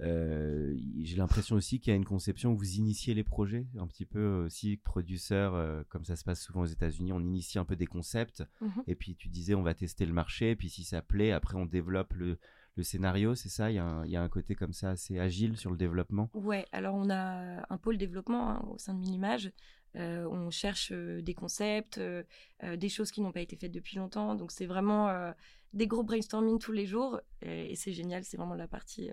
Euh, 0.00 0.76
j'ai 1.02 1.16
l'impression 1.16 1.54
aussi 1.54 1.78
qu'il 1.78 1.92
y 1.92 1.94
a 1.94 1.96
une 1.96 2.04
conception 2.04 2.52
où 2.52 2.56
vous 2.56 2.76
initiez 2.78 3.14
les 3.14 3.22
projets, 3.22 3.66
un 3.78 3.86
petit 3.86 4.06
peu 4.06 4.44
aussi, 4.44 4.76
producteur, 4.76 5.84
comme 5.88 6.04
ça 6.04 6.16
se 6.16 6.24
passe 6.24 6.40
souvent 6.40 6.62
aux 6.62 6.66
États-Unis, 6.66 7.12
on 7.12 7.20
initie 7.20 7.60
un 7.60 7.64
peu 7.64 7.76
des 7.76 7.86
concepts, 7.86 8.42
mmh 8.60 8.66
et 8.88 8.94
puis 8.96 9.14
tu 9.14 9.28
disais, 9.28 9.54
on 9.54 9.62
va 9.62 9.74
tester 9.74 10.04
le 10.04 10.12
marché, 10.12 10.50
et 10.50 10.56
puis 10.56 10.68
si 10.68 10.82
ça 10.82 11.02
plaît, 11.02 11.30
après, 11.30 11.56
on 11.56 11.66
développe 11.66 12.14
le 12.14 12.38
le 12.76 12.82
scénario, 12.82 13.34
c'est 13.34 13.48
ça? 13.48 13.70
Il 13.70 13.74
y, 13.74 13.78
a 14.16 14.22
un, 14.22 14.28
côté 14.28 14.54
comme 14.54 14.72
ça 14.72 14.90
assez 14.90 15.18
agile 15.18 15.56
sur 15.56 15.70
le 15.70 15.76
développement? 15.76 16.30
Ouais, 16.34 16.66
alors 16.72 16.94
on 16.94 17.10
a 17.10 17.66
un 17.68 17.78
pôle 17.78 17.98
développement 17.98 18.50
hein, 18.50 18.64
au 18.70 18.78
sein 18.78 18.94
de 18.94 18.98
Minimage. 18.98 19.52
Euh, 19.96 20.26
on 20.30 20.50
cherche 20.50 20.90
euh, 20.92 21.20
des 21.20 21.34
concepts, 21.34 21.98
euh, 21.98 22.22
des 22.76 22.88
choses 22.88 23.10
qui 23.10 23.20
n'ont 23.20 23.32
pas 23.32 23.42
été 23.42 23.56
faites 23.56 23.72
depuis 23.72 23.96
longtemps. 23.96 24.34
Donc 24.34 24.52
c'est 24.52 24.66
vraiment 24.66 25.32
des 25.74 25.86
gros 25.86 26.02
brainstorming 26.02 26.58
tous 26.58 26.72
les 26.72 26.86
jours. 26.86 27.20
Et, 27.42 27.76
c'est 27.76 27.92
génial, 27.92 28.24
c'est 28.24 28.36
vraiment 28.36 28.54
la 28.54 28.68
partie 28.68 29.10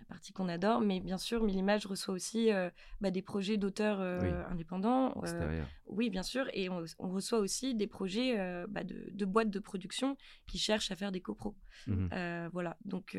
la 0.00 0.06
partie 0.06 0.32
qu'on 0.32 0.48
adore. 0.48 0.80
Mais 0.80 1.00
bien 1.00 1.18
sûr, 1.18 1.42
Millimage 1.42 1.86
reçoit 1.86 2.14
aussi 2.14 2.52
euh, 2.52 2.70
bah, 3.00 3.10
des 3.10 3.22
projets 3.22 3.56
d'auteurs 3.56 4.00
euh, 4.00 4.44
indépendants. 4.50 5.14
Euh, 5.24 5.62
oui, 5.86 6.10
bien 6.10 6.22
sûr. 6.22 6.48
Et 6.52 6.68
on, 6.68 6.84
reçoit 6.98 7.38
aussi 7.38 7.74
des 7.74 7.86
projets 7.86 8.36
bah, 8.68 8.82
de, 8.84 9.24
boîtes 9.24 9.50
de 9.50 9.58
production 9.58 10.16
qui 10.46 10.58
cherchent 10.58 10.90
à 10.90 10.96
faire 10.96 11.12
des 11.12 11.20
copros. 11.20 11.56
Mmh 11.86 12.48
voilà. 12.52 12.76
Donc 12.84 13.16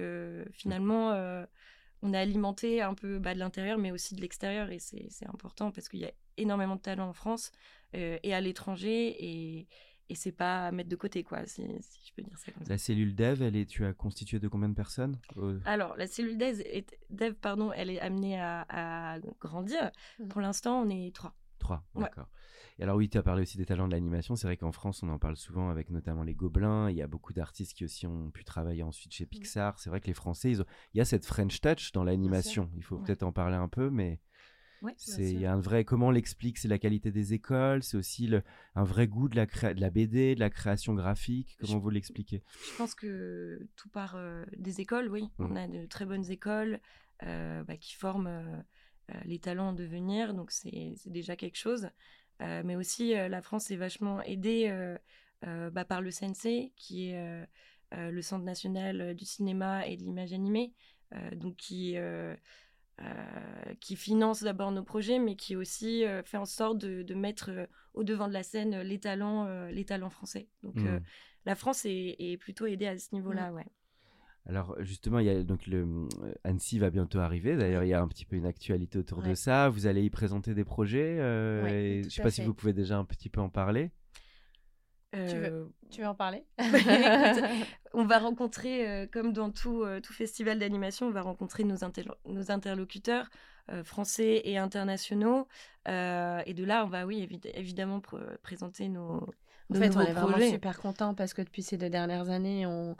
finalement, 0.51 1.11
on 2.01 2.13
a 2.13 2.19
alimenté 2.19 2.81
un 2.81 2.93
peu 2.93 3.19
bah, 3.19 3.33
de 3.33 3.39
l'intérieur, 3.39 3.77
mais 3.77 3.91
aussi 3.91 4.15
de 4.15 4.21
l'extérieur. 4.21 4.71
Et 4.71 4.79
c'est 4.79 5.27
important 5.27 5.71
parce 5.71 5.89
qu'il 5.89 5.99
y 5.99 6.05
a 6.05 6.11
énormément 6.37 6.75
de 6.75 6.81
talents 6.81 7.09
en 7.09 7.13
France 7.13 7.51
et 7.93 8.33
à 8.33 8.41
l'étranger. 8.41 9.15
Et, 9.19 9.67
et 10.09 10.15
c'est 10.15 10.31
pas 10.31 10.67
à 10.67 10.71
mettre 10.71 10.89
de 10.89 10.95
côté, 10.95 11.23
quoi, 11.23 11.45
si, 11.45 11.63
je 11.63 12.13
peux 12.15 12.23
dire 12.23 12.37
ça 12.37 12.51
comme 12.51 12.63
ça. 12.63 12.69
La 12.69 12.77
cellule 12.77 13.15
dev, 13.15 13.41
elle 13.41 13.55
est, 13.55 13.65
tu 13.65 13.85
as 13.85 13.93
constitué 13.93 14.39
de 14.39 14.47
combien 14.47 14.69
de 14.69 14.75
personnes 14.75 15.19
Alors, 15.65 15.95
la 15.97 16.07
cellule 16.07 16.37
dev, 16.37 16.61
est, 16.61 16.97
dev, 17.09 17.33
pardon, 17.33 17.71
elle 17.71 17.89
est 17.89 17.99
amenée 17.99 18.39
à, 18.41 19.19
grandir. 19.39 19.91
Mmh. 20.19 20.27
Pour 20.27 20.41
l'instant, 20.41 20.81
on 20.81 20.89
est 20.89 21.15
trois. 21.15 21.35
trois, 21.59 21.85
d'accord. 21.95 22.27
Et 22.79 22.83
alors 22.83 22.95
oui, 22.95 23.09
tu 23.09 23.17
as 23.17 23.23
parlé 23.23 23.41
aussi 23.41 23.57
des 23.57 23.65
talents 23.65 23.87
de 23.87 23.91
l'animation. 23.91 24.37
C'est 24.37 24.47
vrai 24.47 24.55
qu'en 24.55 24.71
France, 24.71 25.03
on 25.03 25.09
en 25.09 25.19
parle 25.19 25.35
souvent 25.35 25.69
avec 25.69 25.89
notamment 25.89 26.23
les 26.23 26.33
Gobelins. 26.33 26.89
Il 26.89 26.95
y 26.95 27.01
a 27.01 27.07
beaucoup 27.07 27.33
d'artistes 27.33 27.73
qui 27.73 27.83
aussi 27.83 28.07
ont 28.07 28.31
pu 28.31 28.45
travailler 28.45 28.83
ensuite 28.83 29.13
chez 29.13 29.25
Pixar. 29.25 29.77
C'est 29.79 29.89
vrai 29.89 29.99
que 29.99 30.07
les 30.07 30.13
Français, 30.13 30.51
il 30.51 30.65
y 30.93 31.01
a 31.01 31.05
cette 31.05 31.25
French 31.25 31.59
touch 31.59 31.91
dans 31.91 32.05
l'animation. 32.05 32.71
Il 32.77 32.83
faut 32.83 32.97
peut-être 32.97 33.23
en 33.23 33.33
parler 33.33 33.57
un 33.57 33.67
peu, 33.67 33.89
mais 33.89 34.21
c'est 34.97 35.31
il 35.31 35.39
y 35.39 35.45
a 35.45 35.53
un 35.53 35.59
vrai 35.59 35.83
comment 35.83 36.11
l'explique? 36.11 36.57
C'est 36.57 36.67
la 36.67 36.79
qualité 36.79 37.11
des 37.11 37.33
écoles. 37.33 37.83
C'est 37.83 37.97
aussi 37.97 38.27
le, 38.27 38.43
un 38.75 38.83
vrai 38.83 39.07
goût 39.07 39.29
de 39.29 39.35
la, 39.35 39.45
de 39.45 39.81
la 39.81 39.89
BD, 39.89 40.35
de 40.35 40.39
la 40.39 40.49
création 40.49 40.93
graphique. 40.93 41.57
Comment 41.59 41.79
vous 41.79 41.89
l'expliquez? 41.89 42.43
Je 42.71 42.77
pense 42.77 42.95
que 42.95 43.67
tout 43.75 43.89
part 43.89 44.15
euh, 44.15 44.45
des 44.57 44.81
écoles. 44.81 45.09
Oui, 45.09 45.29
on 45.39 45.49
mmh. 45.49 45.57
a 45.57 45.67
de 45.67 45.85
très 45.85 46.05
bonnes 46.05 46.29
écoles 46.29 46.79
euh, 47.23 47.63
bah, 47.63 47.77
qui 47.77 47.95
forment 47.95 48.27
euh, 48.27 49.13
les 49.25 49.39
talents 49.39 49.69
en 49.69 49.73
devenir. 49.73 50.33
Donc 50.33 50.51
c'est 50.51 50.95
déjà 51.05 51.35
quelque 51.35 51.57
chose. 51.57 51.89
Mais 52.41 52.77
aussi, 52.77 53.09
la 53.13 53.41
France 53.41 53.69
est 53.69 53.75
vachement 53.75 54.21
aidée 54.21 54.71
bah, 55.41 55.83
par 55.83 56.01
le 56.01 56.09
CNC, 56.09 56.71
qui 56.77 57.09
est 57.09 57.45
le 57.91 58.21
Centre 58.21 58.45
national 58.45 59.13
du 59.13 59.25
cinéma 59.25 59.85
et 59.85 59.97
de 59.97 60.03
l'image 60.03 60.31
animée, 60.31 60.73
donc 61.33 61.57
qui 61.57 61.97
qui 63.79 63.95
finance 63.95 64.43
d'abord 64.43 64.71
nos 64.71 64.83
projets, 64.83 65.19
mais 65.19 65.35
qui 65.35 65.55
aussi 65.55 66.03
fait 66.25 66.37
en 66.37 66.45
sorte 66.45 66.77
de, 66.77 67.13
mettre 67.13 67.51
au 67.93 68.03
devant 68.03 68.27
de 68.27 68.33
la 68.33 68.43
scène 68.43 68.81
les 68.81 68.99
talents, 68.99 69.67
les 69.67 69.85
talents 69.85 70.09
français. 70.09 70.47
Donc 70.63 70.75
mmh. 70.75 70.99
la 71.45 71.55
France 71.55 71.85
est, 71.85 72.37
plutôt 72.39 72.65
aidée 72.65 72.87
à 72.87 72.97
ce 72.97 73.13
niveau-là, 73.13 73.51
mmh. 73.51 73.55
ouais. 73.55 73.65
Alors 74.49 74.75
justement, 74.79 75.19
il 75.19 75.27
y 75.27 75.29
a 75.29 75.43
donc 75.43 75.67
le 75.67 75.83
euh, 75.83 76.33
Annecy 76.43 76.79
va 76.79 76.89
bientôt 76.89 77.19
arriver. 77.19 77.55
D'ailleurs, 77.55 77.83
il 77.83 77.89
y 77.89 77.93
a 77.93 78.01
un 78.01 78.07
petit 78.07 78.25
peu 78.25 78.35
une 78.35 78.47
actualité 78.47 78.97
autour 78.97 79.21
de 79.21 79.35
ça. 79.35 79.69
Vous 79.69 79.85
allez 79.85 80.03
y 80.03 80.09
présenter 80.09 80.55
des 80.55 80.63
projets. 80.63 81.19
Euh, 81.19 81.99
je 81.99 82.05
ne 82.05 82.09
sais 82.09 82.23
pas 82.23 82.31
si 82.31 82.41
vous 82.41 82.55
pouvez 82.55 82.73
déjà 82.73 82.97
un 82.97 83.05
petit 83.05 83.29
peu 83.29 83.41
en 83.41 83.49
parler. 83.49 83.91
Tu, 85.11 85.19
veux, 85.19 85.45
euh, 85.45 85.65
tu, 85.89 86.01
veux, 86.01 86.07
en 86.07 86.15
parler? 86.15 86.43
On 87.93 88.05
va 88.05 88.19
rencontrer, 88.19 89.09
comme 89.11 89.33
dans 89.33 89.51
tout, 89.51 89.83
tout 90.03 90.13
festival 90.13 90.59
d'animation, 90.59 91.07
on 91.07 91.11
va 91.11 91.23
rencontrer 91.23 91.63
nos, 91.63 91.77
nos 92.27 92.51
interlocuteurs 92.51 93.27
français 93.83 94.41
et 94.45 94.59
internationaux. 94.59 95.47
et 95.87 96.53
de 96.53 96.63
là, 96.63 96.85
on 96.85 96.89
va, 96.89 97.07
oui, 97.07 97.27
évidemment, 97.55 97.99
présenter 98.43 98.89
nos, 98.89 99.27
en 99.71 99.75
fait, 99.75 99.95
on 99.95 100.01
est 100.01 100.13
vraiment 100.13 100.49
super 100.49 100.79
content 100.79 101.13
parce 101.13 101.33
que 101.33 101.41
depuis 101.41 101.63
ces 101.63 101.77
deux 101.77 101.89
dernières 101.89 102.29
années, 102.29 102.65
on 102.65 102.95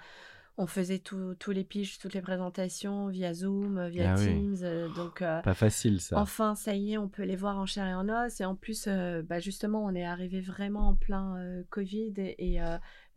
on 0.59 0.67
faisait 0.67 0.99
tous 0.99 1.51
les 1.51 1.63
pitchs, 1.63 1.99
toutes 1.99 2.13
les 2.13 2.21
présentations 2.21 3.07
via 3.07 3.33
Zoom, 3.33 3.87
via 3.87 4.11
ah 4.11 4.15
Teams. 4.15 4.57
Euh, 4.61 4.89
donc, 4.89 5.21
euh, 5.21 5.41
pas 5.41 5.53
facile 5.53 6.01
ça. 6.01 6.19
Enfin, 6.19 6.53
ça 6.53 6.75
y 6.75 6.93
est, 6.93 6.97
on 6.97 7.07
peut 7.07 7.23
les 7.23 7.37
voir 7.37 7.57
en 7.57 7.65
chair 7.65 7.87
et 7.87 7.93
en 7.93 8.09
os. 8.09 8.41
Et 8.41 8.43
en 8.43 8.55
plus, 8.55 8.85
euh, 8.87 9.21
bah, 9.21 9.39
justement, 9.39 9.85
on 9.85 9.95
est 9.95 10.03
arrivé 10.03 10.41
vraiment 10.41 10.89
en 10.89 10.95
plein 10.95 11.37
Covid. 11.69 12.13
Et, 12.17 12.59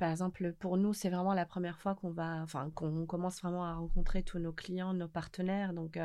par 0.02 0.10
exemple, 0.10 0.52
pour 0.58 0.78
nous, 0.78 0.92
c'est 0.92 1.10
vraiment 1.10 1.32
la 1.32 1.46
première 1.46 1.78
fois 1.78 1.94
qu'on 1.94 2.10
va, 2.10 2.40
enfin, 2.42 2.72
qu'on 2.74 3.06
commence 3.06 3.40
vraiment 3.40 3.64
à 3.64 3.74
rencontrer 3.74 4.24
tous 4.24 4.40
nos 4.40 4.50
clients, 4.50 4.94
nos 4.94 5.06
partenaires. 5.06 5.72
Donc, 5.72 5.96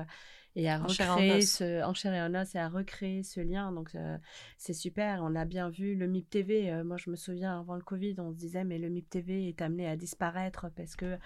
et 0.55 0.69
à 0.69 0.77
recréer 0.77 1.41
ce, 1.41 1.83
en 1.83 1.95
chair 1.95 2.13
et 2.13 2.21
en 2.21 2.35
os 2.35 2.53
et 2.53 2.59
à 2.59 2.69
recréer 2.69 3.23
ce 3.23 3.39
lien. 3.39 3.71
Donc 3.71 3.97
c'est 4.59 4.73
super. 4.73 5.21
On 5.23 5.33
a 5.33 5.45
bien 5.45 5.71
vu 5.71 5.95
le 5.95 6.05
MIP 6.05 6.29
TV. 6.29 6.83
moi, 6.83 6.97
je 6.97 7.09
me 7.09 7.15
souviens 7.15 7.59
avant 7.59 7.73
le 7.73 7.81
Covid, 7.81 8.13
on 8.19 8.31
se 8.31 8.37
disait 8.37 8.63
mais 8.63 8.77
le 8.77 8.89
MIP 8.89 9.09
TV 9.09 9.49
est 9.49 9.63
amené 9.63 9.87
à 9.87 9.95
disparaître 9.95 10.67
parce 10.75 10.95
que 10.95 11.17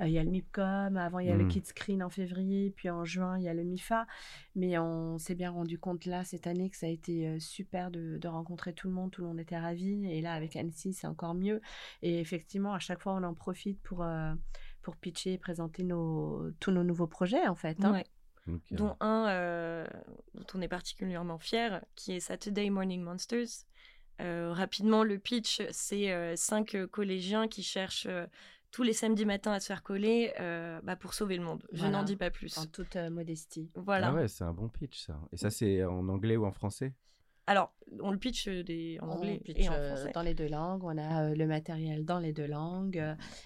il 0.00 0.10
y 0.10 0.18
a 0.18 0.24
le 0.24 0.30
MIPCOM, 0.30 0.96
avant 0.96 1.18
il 1.20 1.28
y 1.28 1.30
a 1.30 1.36
le 1.36 1.44
mmh. 1.44 1.48
Kids 1.48 1.64
Screen 1.66 2.02
en 2.02 2.10
février, 2.10 2.70
puis 2.70 2.90
en 2.90 3.04
juin 3.04 3.38
il 3.38 3.44
y 3.44 3.48
a 3.48 3.54
le 3.54 3.64
MIFA. 3.64 4.06
Mais 4.54 4.78
on 4.78 5.18
s'est 5.18 5.34
bien 5.34 5.50
rendu 5.50 5.78
compte 5.78 6.04
là 6.04 6.24
cette 6.24 6.46
année 6.46 6.68
que 6.68 6.76
ça 6.76 6.86
a 6.86 6.90
été 6.90 7.38
super 7.40 7.90
de, 7.90 8.18
de, 8.18 8.28
rencontrer 8.28 8.72
tout 8.72 8.88
le 8.88 8.94
monde, 8.94 9.10
tout 9.10 9.22
le 9.22 9.28
monde 9.28 9.40
était 9.40 9.58
ravi. 9.58 10.06
Et 10.10 10.20
là 10.20 10.34
avec 10.34 10.56
Annecy 10.56 10.92
c'est 10.92 11.06
encore 11.06 11.34
mieux. 11.34 11.60
Et 12.02 12.20
effectivement 12.20 12.74
à 12.74 12.78
chaque 12.78 13.02
fois 13.02 13.14
on 13.14 13.22
en 13.22 13.34
profite 13.34 13.80
pour 13.82 14.04
pour 14.82 14.96
pitcher 14.96 15.32
et 15.32 15.38
présenter 15.38 15.82
nos, 15.82 16.50
tous 16.60 16.70
nos 16.70 16.84
nouveaux 16.84 17.08
projets 17.08 17.46
en 17.48 17.56
fait. 17.56 17.82
Hein 17.84 18.02
dont 18.70 18.96
un 19.00 19.28
euh, 19.28 19.86
dont 20.34 20.46
on 20.54 20.62
est 20.62 20.68
particulièrement 20.68 21.38
fier, 21.38 21.84
qui 21.94 22.12
est 22.12 22.20
Saturday 22.20 22.70
Morning 22.70 23.02
Monsters. 23.02 23.64
Euh, 24.22 24.52
rapidement, 24.52 25.04
le 25.04 25.18
pitch, 25.18 25.60
c'est 25.70 26.10
euh, 26.10 26.36
cinq 26.36 26.76
collégiens 26.90 27.48
qui 27.48 27.62
cherchent 27.62 28.08
tous 28.76 28.82
les 28.82 28.92
samedis 28.92 29.24
matins 29.24 29.52
à 29.52 29.60
se 29.60 29.68
faire 29.68 29.82
coller 29.82 30.34
bah, 30.84 30.96
pour 30.96 31.14
sauver 31.14 31.38
le 31.38 31.42
monde. 31.42 31.66
Je 31.72 31.86
n'en 31.86 32.02
dis 32.02 32.16
pas 32.16 32.30
plus. 32.30 32.58
En 32.58 32.66
toute 32.66 32.96
modestie. 32.96 33.70
Voilà. 33.74 34.08
Ah 34.08 34.14
ouais, 34.14 34.28
c'est 34.28 34.44
un 34.44 34.52
bon 34.52 34.68
pitch 34.68 35.06
ça. 35.06 35.18
Et 35.32 35.38
ça, 35.38 35.48
c'est 35.48 35.82
en 35.82 36.06
anglais 36.10 36.36
ou 36.36 36.44
en 36.44 36.52
français? 36.52 36.92
Alors, 37.46 37.72
on 38.00 38.10
le 38.10 38.18
pitch 38.18 38.48
euh, 38.48 38.62
des, 38.64 38.98
en 39.00 39.08
anglais 39.08 39.40
et 39.46 39.68
en 39.68 39.72
euh, 39.72 39.94
français. 39.94 40.10
Dans 40.12 40.22
les 40.22 40.34
deux 40.34 40.48
langues, 40.48 40.82
on 40.84 40.98
a 40.98 41.22
euh, 41.22 41.34
le 41.34 41.46
matériel 41.46 42.04
dans 42.04 42.18
les 42.18 42.32
deux 42.32 42.46
langues 42.46 43.02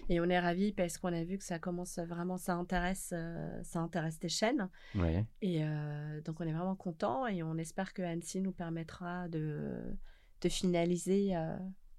et 0.09 0.19
on 0.19 0.25
est 0.25 0.39
ravis 0.39 0.73
parce 0.73 0.97
qu'on 0.97 1.13
a 1.13 1.23
vu 1.23 1.37
que 1.37 1.43
ça 1.43 1.59
commence 1.59 1.99
vraiment, 1.99 2.37
ça 2.37 2.55
intéresse, 2.55 3.13
ça 3.63 3.79
intéresse 3.79 4.19
des 4.19 4.27
chaînes. 4.27 4.69
Ouais. 4.95 5.25
Et 5.41 5.63
donc 6.25 6.41
on 6.41 6.47
est 6.47 6.51
vraiment 6.51 6.75
content 6.75 7.27
et 7.27 7.43
on 7.43 7.57
espère 7.57 7.93
que 7.93 8.01
Annecy 8.01 8.41
nous 8.41 8.51
permettra 8.51 9.29
de, 9.29 9.79
de 10.41 10.49
finaliser. 10.49 11.35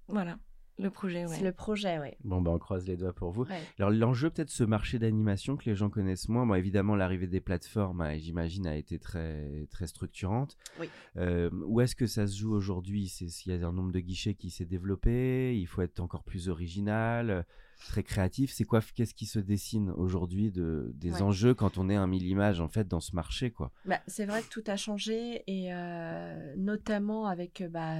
voilà. 0.07 0.37
Le 0.79 0.89
projet, 0.89 1.25
oui. 1.25 1.35
C'est 1.35 1.43
le 1.43 1.51
projet, 1.51 1.99
oui. 1.99 2.09
Bon, 2.23 2.41
ben, 2.41 2.51
on 2.51 2.57
croise 2.57 2.87
les 2.87 2.97
doigts 2.97 3.13
pour 3.13 3.31
vous. 3.31 3.45
Alors, 3.77 3.91
l'enjeu, 3.91 4.29
peut-être, 4.29 4.49
ce 4.49 4.63
marché 4.63 4.97
d'animation 4.97 5.55
que 5.55 5.69
les 5.69 5.75
gens 5.75 5.89
connaissent 5.89 6.29
moins. 6.29 6.45
Bon, 6.45 6.55
évidemment, 6.55 6.95
l'arrivée 6.95 7.27
des 7.27 7.41
plateformes, 7.41 8.01
hein, 8.01 8.17
j'imagine, 8.17 8.65
a 8.65 8.75
été 8.75 8.97
très, 8.97 9.67
très 9.69 9.85
structurante. 9.85 10.57
Oui. 10.79 10.89
Euh, 11.17 11.49
où 11.65 11.79
est-ce 11.81 11.95
que 11.95 12.07
ça 12.07 12.25
se 12.25 12.37
joue 12.37 12.53
aujourd'hui? 12.53 13.07
S'il 13.07 13.53
y 13.53 13.63
a 13.63 13.67
un 13.67 13.71
nombre 13.71 13.91
de 13.91 13.99
guichets 13.99 14.33
qui 14.33 14.49
s'est 14.49 14.65
développé, 14.65 15.57
il 15.57 15.67
faut 15.67 15.81
être 15.83 15.99
encore 15.99 16.23
plus 16.23 16.49
original? 16.49 17.45
Très 17.87 18.03
créatif. 18.03 18.51
C'est 18.53 18.63
quoi 18.63 18.81
Qu'est-ce 18.95 19.13
qui 19.13 19.25
se 19.25 19.39
dessine 19.39 19.91
aujourd'hui 19.91 20.51
de, 20.51 20.91
des 20.95 21.21
enjeux 21.21 21.53
quand 21.53 21.77
on 21.77 21.89
est 21.89 21.95
un 21.95 22.07
mille 22.07 22.27
images 22.27 22.61
en 22.61 22.67
fait 22.67 22.87
dans 22.87 22.99
ce 22.99 23.15
marché 23.15 23.51
quoi? 23.51 23.71
Bah, 23.85 23.99
C'est 24.07 24.25
vrai 24.25 24.41
que 24.41 24.49
tout 24.49 24.63
a 24.67 24.75
changé 24.75 25.43
et 25.47 25.73
euh, 25.73 26.53
notamment 26.57 27.27
avec 27.27 27.63
bah, 27.69 27.95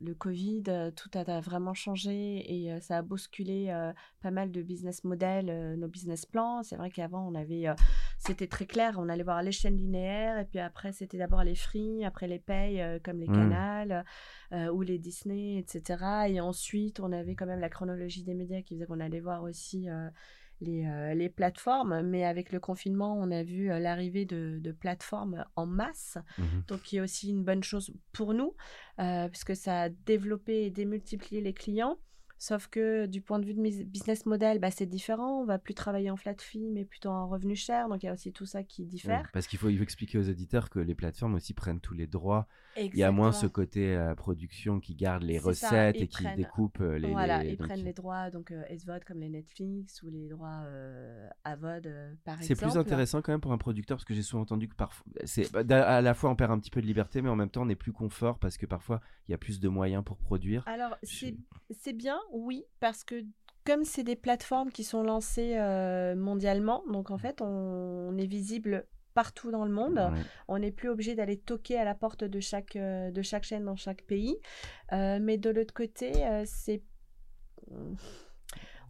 le 0.00 0.14
Covid, 0.14 0.62
tout 0.94 1.10
a, 1.14 1.40
vraiment 1.40 1.74
changé 1.74 2.44
et 2.52 2.72
euh, 2.72 2.80
ça 2.80 2.98
a 2.98 3.02
bousculé 3.02 3.66
euh, 3.68 3.92
pas 4.20 4.30
mal 4.30 4.50
de 4.50 4.62
business 4.62 5.04
models, 5.04 5.76
nos 5.78 5.88
business 5.88 6.26
plans. 6.26 6.62
C'est 6.62 6.76
vrai 6.76 6.90
qu'avant 6.90 7.26
on 7.26 7.34
avait, 7.34 7.66
c'était 8.18 8.46
très 8.46 8.66
clair, 8.66 8.96
on 8.98 9.08
allait 9.08 9.22
voir 9.22 9.42
les 9.42 9.52
chaînes 9.52 9.76
linéaires 9.76 10.38
et 10.38 10.44
puis 10.44 10.58
après 10.58 10.92
c'était 10.92 11.18
d'abord 11.18 11.44
les 11.44 11.54
free, 11.54 12.04
après 12.04 12.26
les 12.26 12.38
payes 12.38 12.82
comme 13.04 13.20
les 13.20 13.28
mmh. 13.28 13.32
canals 13.32 14.04
ou 14.72 14.82
les 14.82 14.98
Disney, 14.98 15.58
etc. 15.58 16.28
Et 16.28 16.40
ensuite 16.40 17.00
on 17.00 17.12
avait 17.12 17.34
quand 17.34 17.46
même 17.46 17.60
la 17.60 17.68
chronologie 17.68 18.22
des 18.22 18.34
médias 18.34 18.62
qui 18.62 18.74
faisait 18.74 18.86
qu'on 18.86 19.00
allait 19.00 19.20
voir 19.20 19.42
aussi 19.42 19.88
euh, 19.88 20.08
les, 20.60 20.86
euh, 20.86 21.14
les, 21.14 21.28
plateformes, 21.28 22.00
mais 22.02 22.24
avec 22.24 22.50
le 22.50 22.60
confinement, 22.60 23.14
on 23.18 23.30
a 23.30 23.42
vu 23.42 23.70
euh, 23.70 23.78
l'arrivée 23.78 24.24
de, 24.24 24.58
de, 24.58 24.72
plateformes 24.72 25.44
en 25.54 25.66
masse, 25.66 26.16
mmh 26.38 26.42
donc 26.68 26.82
qui 26.82 26.96
est 26.96 27.00
aussi 27.00 27.28
une 27.28 27.44
bonne 27.44 27.62
chose 27.62 27.92
pour 28.12 28.32
nous, 28.32 28.54
puisque 29.30 29.54
ça 29.54 29.82
a 29.82 29.88
développé 29.90 30.64
et 30.64 30.70
démultiplié 30.70 31.42
les 31.42 31.52
clients. 31.52 31.98
Sauf 32.38 32.68
que 32.68 33.06
du 33.06 33.22
point 33.22 33.38
de 33.38 33.46
vue 33.46 33.54
de 33.54 33.84
business 33.84 34.26
model, 34.26 34.58
bah, 34.58 34.70
c'est 34.70 34.86
différent. 34.86 35.40
On 35.40 35.44
va 35.44 35.58
plus 35.58 35.74
travailler 35.74 36.10
en 36.10 36.16
flat 36.16 36.34
fee, 36.38 36.70
mais 36.70 36.84
plutôt 36.84 37.08
en 37.08 37.28
revenu 37.28 37.56
cher. 37.56 37.88
Donc 37.88 38.02
il 38.02 38.06
y 38.06 38.08
a 38.08 38.12
aussi 38.12 38.32
tout 38.32 38.46
ça 38.46 38.62
qui 38.62 38.84
diffère. 38.84 39.30
parce 39.32 39.46
qu'il 39.46 39.58
faut, 39.58 39.68
il 39.68 39.76
faut 39.78 39.82
expliquer 39.82 40.18
aux 40.18 40.22
éditeurs 40.22 40.68
que 40.68 40.78
les 40.78 40.94
plateformes 40.94 41.34
aussi 41.34 41.54
prennent 41.54 41.80
tous 41.80 41.94
les 41.94 42.06
droits. 42.06 42.46
Il 42.78 42.96
y 42.96 43.02
a 43.02 43.12
moins 43.12 43.32
ce 43.32 43.46
côté 43.46 43.94
euh, 43.94 44.14
production 44.14 44.80
qui 44.80 44.94
garde 44.94 45.22
les 45.22 45.38
recettes 45.38 45.96
et 45.96 46.08
qui 46.08 46.24
découpe 46.36 46.80
euh, 46.80 46.98
les. 46.98 47.10
Voilà, 47.10 47.44
ils 47.44 47.56
prennent 47.56 47.84
les 47.84 47.92
droits, 47.92 48.30
donc 48.30 48.50
euh, 48.50 48.62
SVOD 48.76 49.04
comme 49.04 49.20
les 49.20 49.28
Netflix 49.28 50.02
ou 50.02 50.08
les 50.08 50.28
droits 50.28 50.64
AVOD 51.44 51.88
par 52.24 52.40
exemple. 52.40 52.44
C'est 52.44 52.54
plus 52.54 52.76
intéressant 52.76 53.22
quand 53.22 53.32
même 53.32 53.40
pour 53.40 53.52
un 53.52 53.58
producteur 53.58 53.96
parce 53.96 54.04
que 54.04 54.14
j'ai 54.14 54.22
souvent 54.22 54.42
entendu 54.42 54.68
que 54.68 54.74
parfois, 54.74 55.04
bah, 55.52 55.86
à 55.88 56.00
la 56.00 56.14
fois 56.14 56.30
on 56.30 56.36
perd 56.36 56.52
un 56.52 56.58
petit 56.58 56.70
peu 56.70 56.80
de 56.80 56.86
liberté, 56.86 57.22
mais 57.22 57.28
en 57.28 57.36
même 57.36 57.50
temps 57.50 57.62
on 57.62 57.68
est 57.68 57.76
plus 57.76 57.92
confort 57.92 58.38
parce 58.38 58.56
que 58.56 58.66
parfois 58.66 59.00
il 59.28 59.32
y 59.32 59.34
a 59.34 59.38
plus 59.38 59.60
de 59.60 59.68
moyens 59.68 60.04
pour 60.04 60.18
produire. 60.18 60.62
Alors 60.66 60.96
c'est 61.02 61.92
bien 61.92 62.18
oui, 62.32 62.64
parce 62.80 63.04
que 63.04 63.24
comme 63.66 63.84
c'est 63.84 64.04
des 64.04 64.16
plateformes 64.16 64.70
qui 64.70 64.84
sont 64.84 65.02
lancées 65.02 65.56
euh, 65.58 66.14
mondialement, 66.14 66.84
donc 66.90 67.10
en 67.10 67.18
fait, 67.18 67.42
on, 67.42 68.16
est 68.16 68.26
visible 68.26 68.86
partout 69.16 69.50
dans 69.50 69.64
le 69.64 69.72
monde. 69.72 69.98
On 70.46 70.58
n'est 70.58 70.70
plus 70.70 70.90
obligé 70.90 71.14
d'aller 71.14 71.38
toquer 71.38 71.78
à 71.78 71.84
la 71.84 71.94
porte 71.94 72.22
de 72.22 72.38
chaque, 72.38 72.76
euh, 72.76 73.10
de 73.10 73.22
chaque 73.22 73.44
chaîne 73.44 73.64
dans 73.64 73.74
chaque 73.74 74.02
pays. 74.02 74.36
Euh, 74.92 75.18
mais 75.20 75.38
de 75.38 75.48
l'autre 75.48 75.72
côté, 75.72 76.12
c'est... 76.44 76.82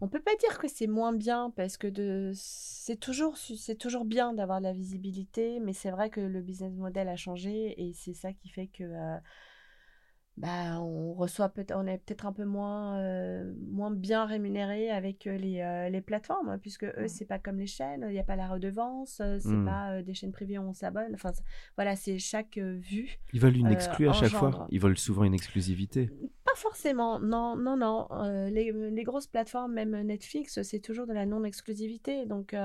On 0.01 0.07
peut 0.09 0.21
pas 0.21 0.35
dire 0.35 0.59
que 0.59 0.67
c'est 0.67 0.85
moins 0.85 1.13
bien 1.13 1.51
parce 1.55 1.77
que 1.77 1.87
de... 1.87 2.31
c'est 2.35 2.99
toujours, 2.99 3.35
c'est 3.37 3.77
toujours 3.77 4.05
bien 4.05 4.33
d'avoir 4.33 4.59
de 4.59 4.65
la 4.65 4.73
visibilité, 4.73 5.59
mais 5.59 5.73
c'est 5.73 5.89
vrai 5.89 6.11
que 6.11 6.21
le 6.21 6.41
business 6.41 6.75
model 6.75 7.07
a 7.07 7.15
changé 7.15 7.73
et 7.81 7.93
c'est 7.93 8.13
ça 8.13 8.33
qui 8.33 8.49
fait 8.49 8.67
que 8.67 8.83
bah, 10.37 10.79
on 10.81 11.13
reçoit 11.13 11.49
peut 11.49 11.65
on 11.73 11.87
est 11.87 11.97
peut-être 11.97 12.27
un 12.27 12.31
peu 12.31 12.45
moins, 12.45 12.99
euh, 12.99 13.51
moins 13.71 13.89
bien 13.89 14.25
rémunéré 14.25 14.91
avec 14.91 15.25
euh, 15.25 15.35
les, 15.35 15.61
euh, 15.61 15.89
les 15.89 15.99
plateformes, 16.01 16.49
hein, 16.49 16.59
puisque 16.59 16.83
eux, 16.83 16.93
Mmh. 16.95 17.07
c'est 17.07 17.25
pas 17.25 17.39
comme 17.39 17.57
les 17.57 17.65
chaînes, 17.65 18.05
il 18.07 18.13
n'y 18.13 18.19
a 18.19 18.23
pas 18.23 18.35
la 18.35 18.47
redevance, 18.47 19.15
c'est 19.39 19.45
Mm. 19.47 19.65
pas 19.65 19.91
euh, 19.93 20.01
des 20.03 20.13
chaînes 20.13 20.31
privées 20.31 20.59
où 20.59 20.61
on 20.61 20.73
s'abonne. 20.73 21.11
Enfin, 21.15 21.31
voilà, 21.75 21.95
c'est 21.95 22.19
chaque 22.19 22.57
vue. 22.59 23.17
Ils 23.33 23.39
veulent 23.39 23.57
une 23.57 23.71
exclue 23.71 24.09
à 24.09 24.13
chaque 24.13 24.29
fois. 24.31 24.67
Ils 24.69 24.79
veulent 24.79 24.97
souvent 24.97 25.23
une 25.23 25.33
exclusivité. 25.33 26.11
Pas 26.45 26.55
forcément, 26.55 27.19
non, 27.19 27.55
non, 27.55 27.75
non. 27.75 28.07
les, 28.49 28.71
les 28.71 29.03
grosses 29.03 29.27
plateformes, 29.27 29.73
même 29.73 29.99
Netflix, 30.03 30.61
c'est 30.61 30.79
toujours 30.79 31.07
de 31.07 31.13
la 31.13 31.25
non-exclusivité. 31.25 32.25
Donc, 32.25 32.55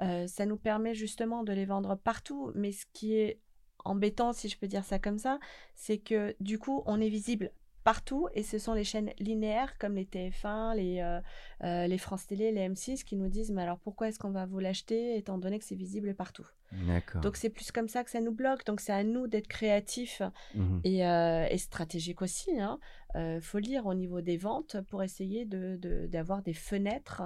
ça 0.00 0.46
nous 0.46 0.56
permet 0.56 0.94
justement 0.94 1.42
de 1.44 1.52
les 1.52 1.66
vendre 1.66 1.96
partout. 1.96 2.52
Mais 2.54 2.72
ce 2.72 2.84
qui 2.92 3.16
est 3.16 3.40
embêtant, 3.84 4.32
si 4.32 4.48
je 4.48 4.58
peux 4.58 4.66
dire 4.68 4.84
ça 4.84 4.98
comme 4.98 5.18
ça, 5.18 5.38
c'est 5.74 5.98
que 5.98 6.34
du 6.40 6.58
coup, 6.58 6.82
on 6.86 7.00
est 7.00 7.08
visible 7.08 7.50
partout 7.84 8.28
et 8.34 8.42
ce 8.42 8.58
sont 8.58 8.74
les 8.74 8.84
chaînes 8.84 9.12
linéaires 9.18 9.78
comme 9.78 9.94
les 9.94 10.04
TF1, 10.04 10.74
les, 10.76 11.00
euh, 11.00 11.20
euh, 11.64 11.86
les 11.86 11.96
France 11.96 12.26
Télé, 12.26 12.52
les 12.52 12.68
M6 12.68 13.02
qui 13.02 13.16
nous 13.16 13.28
disent 13.28 13.50
mais 13.50 13.62
alors 13.62 13.78
pourquoi 13.78 14.08
est-ce 14.08 14.18
qu'on 14.18 14.30
va 14.30 14.44
vous 14.44 14.58
l'acheter 14.58 15.16
étant 15.16 15.38
donné 15.38 15.58
que 15.58 15.64
c'est 15.64 15.74
visible 15.76 16.14
partout? 16.14 16.46
Donc 17.22 17.36
c'est 17.38 17.48
plus 17.48 17.72
comme 17.72 17.88
ça 17.88 18.04
que 18.04 18.10
ça 18.10 18.20
nous 18.20 18.32
bloque. 18.32 18.66
Donc 18.66 18.80
c'est 18.80 18.92
à 18.92 19.04
nous 19.04 19.26
d'être 19.26 19.48
créatifs 19.48 20.20
et, 20.84 21.06
euh, 21.06 21.46
et 21.48 21.56
stratégique 21.56 22.20
aussi. 22.20 22.50
Il 22.52 22.60
hein. 22.60 22.78
Faut 23.40 23.58
lire 23.58 23.86
au 23.86 23.94
niveau 23.94 24.20
des 24.20 24.36
ventes 24.36 24.76
pour 24.90 25.02
essayer 25.02 25.46
de- 25.46 25.76
de- 25.76 26.06
d'avoir 26.08 26.42
des 26.42 26.52
fenêtres 26.52 27.22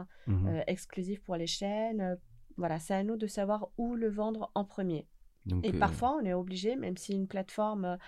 euh, 0.47 0.63
exclusives 0.69 1.23
pour 1.23 1.35
les 1.35 1.49
chaînes. 1.49 2.17
Voilà, 2.57 2.79
c'est 2.79 2.95
à 2.95 3.03
nous 3.03 3.17
de 3.17 3.27
savoir 3.27 3.69
où 3.79 3.97
le 3.97 4.09
vendre 4.09 4.53
en 4.55 4.65
premier. 4.65 5.09
Donc, 5.47 5.65
Et 5.65 5.75
euh, 5.75 5.79
parfois, 5.79 6.17
on 6.21 6.25
est 6.25 6.35
obligé, 6.35 6.77
même 6.77 6.97
si 6.97 7.13
une 7.13 7.27
plateforme 7.27 7.99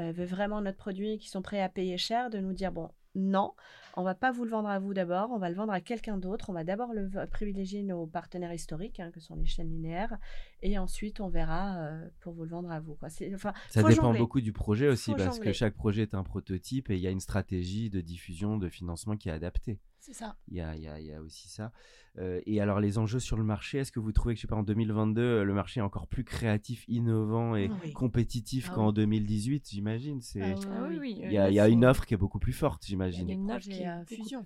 euh, 0.00 0.12
veut 0.12 0.24
vraiment 0.24 0.60
notre 0.60 0.78
produit 0.78 1.12
et 1.12 1.18
qui 1.18 1.28
sont 1.28 1.42
prêts 1.42 1.60
à 1.60 1.68
payer 1.68 1.98
cher, 1.98 2.30
de 2.30 2.38
nous 2.38 2.52
dire 2.52 2.72
bon, 2.72 2.90
non, 3.14 3.52
on 3.96 4.02
va 4.02 4.14
pas 4.14 4.30
vous 4.30 4.44
le 4.44 4.50
vendre 4.50 4.68
à 4.68 4.78
vous 4.78 4.94
d'abord, 4.94 5.30
on 5.32 5.38
va 5.38 5.50
le 5.50 5.54
vendre 5.54 5.72
à 5.72 5.80
quelqu'un 5.80 6.16
d'autre. 6.16 6.48
On 6.48 6.52
va 6.52 6.64
d'abord 6.64 6.92
le 6.94 7.10
privilégier 7.26 7.82
nos 7.82 8.06
partenaires 8.06 8.52
historiques, 8.52 9.00
hein, 9.00 9.10
que 9.10 9.20
sont 9.20 9.34
les 9.34 9.44
chaînes 9.44 9.70
linéaires, 9.70 10.16
et 10.62 10.78
ensuite 10.78 11.20
on 11.20 11.28
verra 11.28 11.76
euh, 11.78 12.08
pour 12.20 12.32
vous 12.32 12.44
le 12.44 12.50
vendre 12.50 12.70
à 12.70 12.80
vous. 12.80 12.94
Quoi. 12.94 13.08
C'est- 13.10 13.34
Enfin, 13.34 13.52
Ça 13.68 13.82
dépend 13.82 14.02
jongler. 14.04 14.18
beaucoup 14.20 14.40
du 14.40 14.52
projet 14.52 14.88
aussi, 14.88 15.10
Faut 15.12 15.16
parce 15.16 15.38
que 15.38 15.52
chaque 15.52 15.74
projet 15.74 16.02
est 16.02 16.14
un 16.14 16.22
prototype 16.24 16.90
et 16.90 16.94
il 16.96 17.00
y 17.00 17.06
a 17.06 17.10
une 17.10 17.20
stratégie 17.20 17.90
de 17.90 18.00
diffusion, 18.00 18.56
de 18.56 18.68
financement 18.68 19.16
qui 19.16 19.28
est 19.28 19.32
adaptée. 19.32 19.80
C'est 19.98 20.14
ça. 20.14 20.36
Il 20.48 20.56
y 20.56 20.60
a, 20.60 20.74
il 20.74 20.82
y 20.82 20.88
a- 20.88 20.98
il 20.98 21.06
y 21.06 21.12
a 21.12 21.20
aussi 21.22 21.48
ça. 21.48 21.70
Euh, 22.18 22.40
et 22.44 22.60
alors, 22.60 22.80
les 22.80 22.98
enjeux 22.98 23.20
sur 23.20 23.36
le 23.36 23.44
marché, 23.44 23.78
est-ce 23.78 23.92
que 23.92 24.00
vous 24.00 24.10
trouvez 24.10 24.34
que, 24.34 24.38
je 24.38 24.42
sais 24.42 24.48
pas, 24.48 24.56
en 24.56 24.64
2022, 24.64 25.20
euh, 25.22 25.44
le 25.44 25.54
marché 25.54 25.78
est 25.78 25.82
encore 25.82 26.08
plus 26.08 26.24
créatif, 26.24 26.84
innovant 26.88 27.54
et 27.54 27.70
Oui. 27.84 27.92
compétitif 27.92 28.66
Ah 28.70 28.74
qu'en 28.74 28.88
oui. 28.88 28.94
2018, 28.94 29.68
j'imagine? 29.70 30.20
C'est... 30.20 30.42
Ah 30.42 30.54
oui, 30.58 30.66
Ah 30.68 30.86
oui, 30.88 30.98
oui. 30.98 31.20
Il 31.22 31.32
y 31.32 31.38
a, 31.38 31.48
il 31.50 31.54
y 31.54 31.60
a 31.60 31.68
une 31.68 31.84
offre 31.84 32.04
qui 32.04 32.14
est 32.14 32.16
beaucoup 32.16 32.40
plus 32.40 32.52
forte, 32.52 32.82
Il 32.88 32.90
y 32.90 32.94
a 32.94 33.10
j'imagine. 33.10 33.30
une 33.30 33.50
offre 33.52 33.68
qui 33.68 33.80
est 33.82 34.04
fusion. 34.06 34.44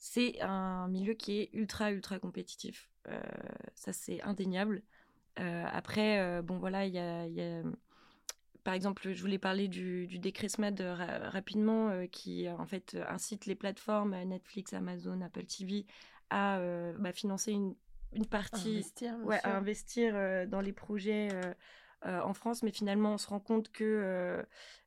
c'est 0.00 0.40
un 0.40 0.88
milieu 0.88 1.14
qui 1.14 1.38
est 1.38 1.50
ultra 1.52 1.92
ultra 1.92 2.18
compétitif. 2.18 2.89
Euh, 3.08 3.20
ça 3.74 3.92
c'est 3.92 4.20
indéniable. 4.22 4.82
Euh, 5.38 5.64
après, 5.72 6.20
euh, 6.20 6.42
bon 6.42 6.58
voilà, 6.58 6.86
il 6.86 6.92
y 6.92 6.98
a, 6.98 7.26
il 7.26 7.34
y 7.34 7.40
a- 7.42 7.62
par 8.62 8.74
exemple, 8.74 9.10
je 9.12 9.20
voulais 9.22 9.38
parler 9.38 9.68
du, 9.68 10.06
du 10.06 10.18
décret 10.18 10.48
SMAD 10.48 10.80
ra- 10.82 11.30
rapidement, 11.30 11.88
euh, 11.88 12.06
qui 12.06 12.48
en 12.48 12.66
fait 12.66 12.96
incite 13.08 13.46
les 13.46 13.54
plateformes 13.54 14.14
Netflix, 14.24 14.74
Amazon, 14.74 15.20
Apple 15.22 15.44
TV 15.44 15.86
à 16.28 16.58
euh, 16.58 16.92
bah, 16.98 17.12
financer 17.12 17.52
une, 17.52 17.74
une 18.12 18.26
partie 18.26 18.76
Investir, 18.76 19.16
bien 19.16 19.26
ouais, 19.26 19.40
à 19.42 19.56
investir 19.56 20.12
euh, 20.14 20.46
dans 20.46 20.60
les 20.60 20.72
projets 20.72 21.28
en 22.04 22.34
France, 22.34 22.62
mais 22.62 22.70
finalement 22.70 23.14
on 23.14 23.18
se 23.18 23.28
rend 23.28 23.40
compte 23.40 23.70
que, 23.72 24.44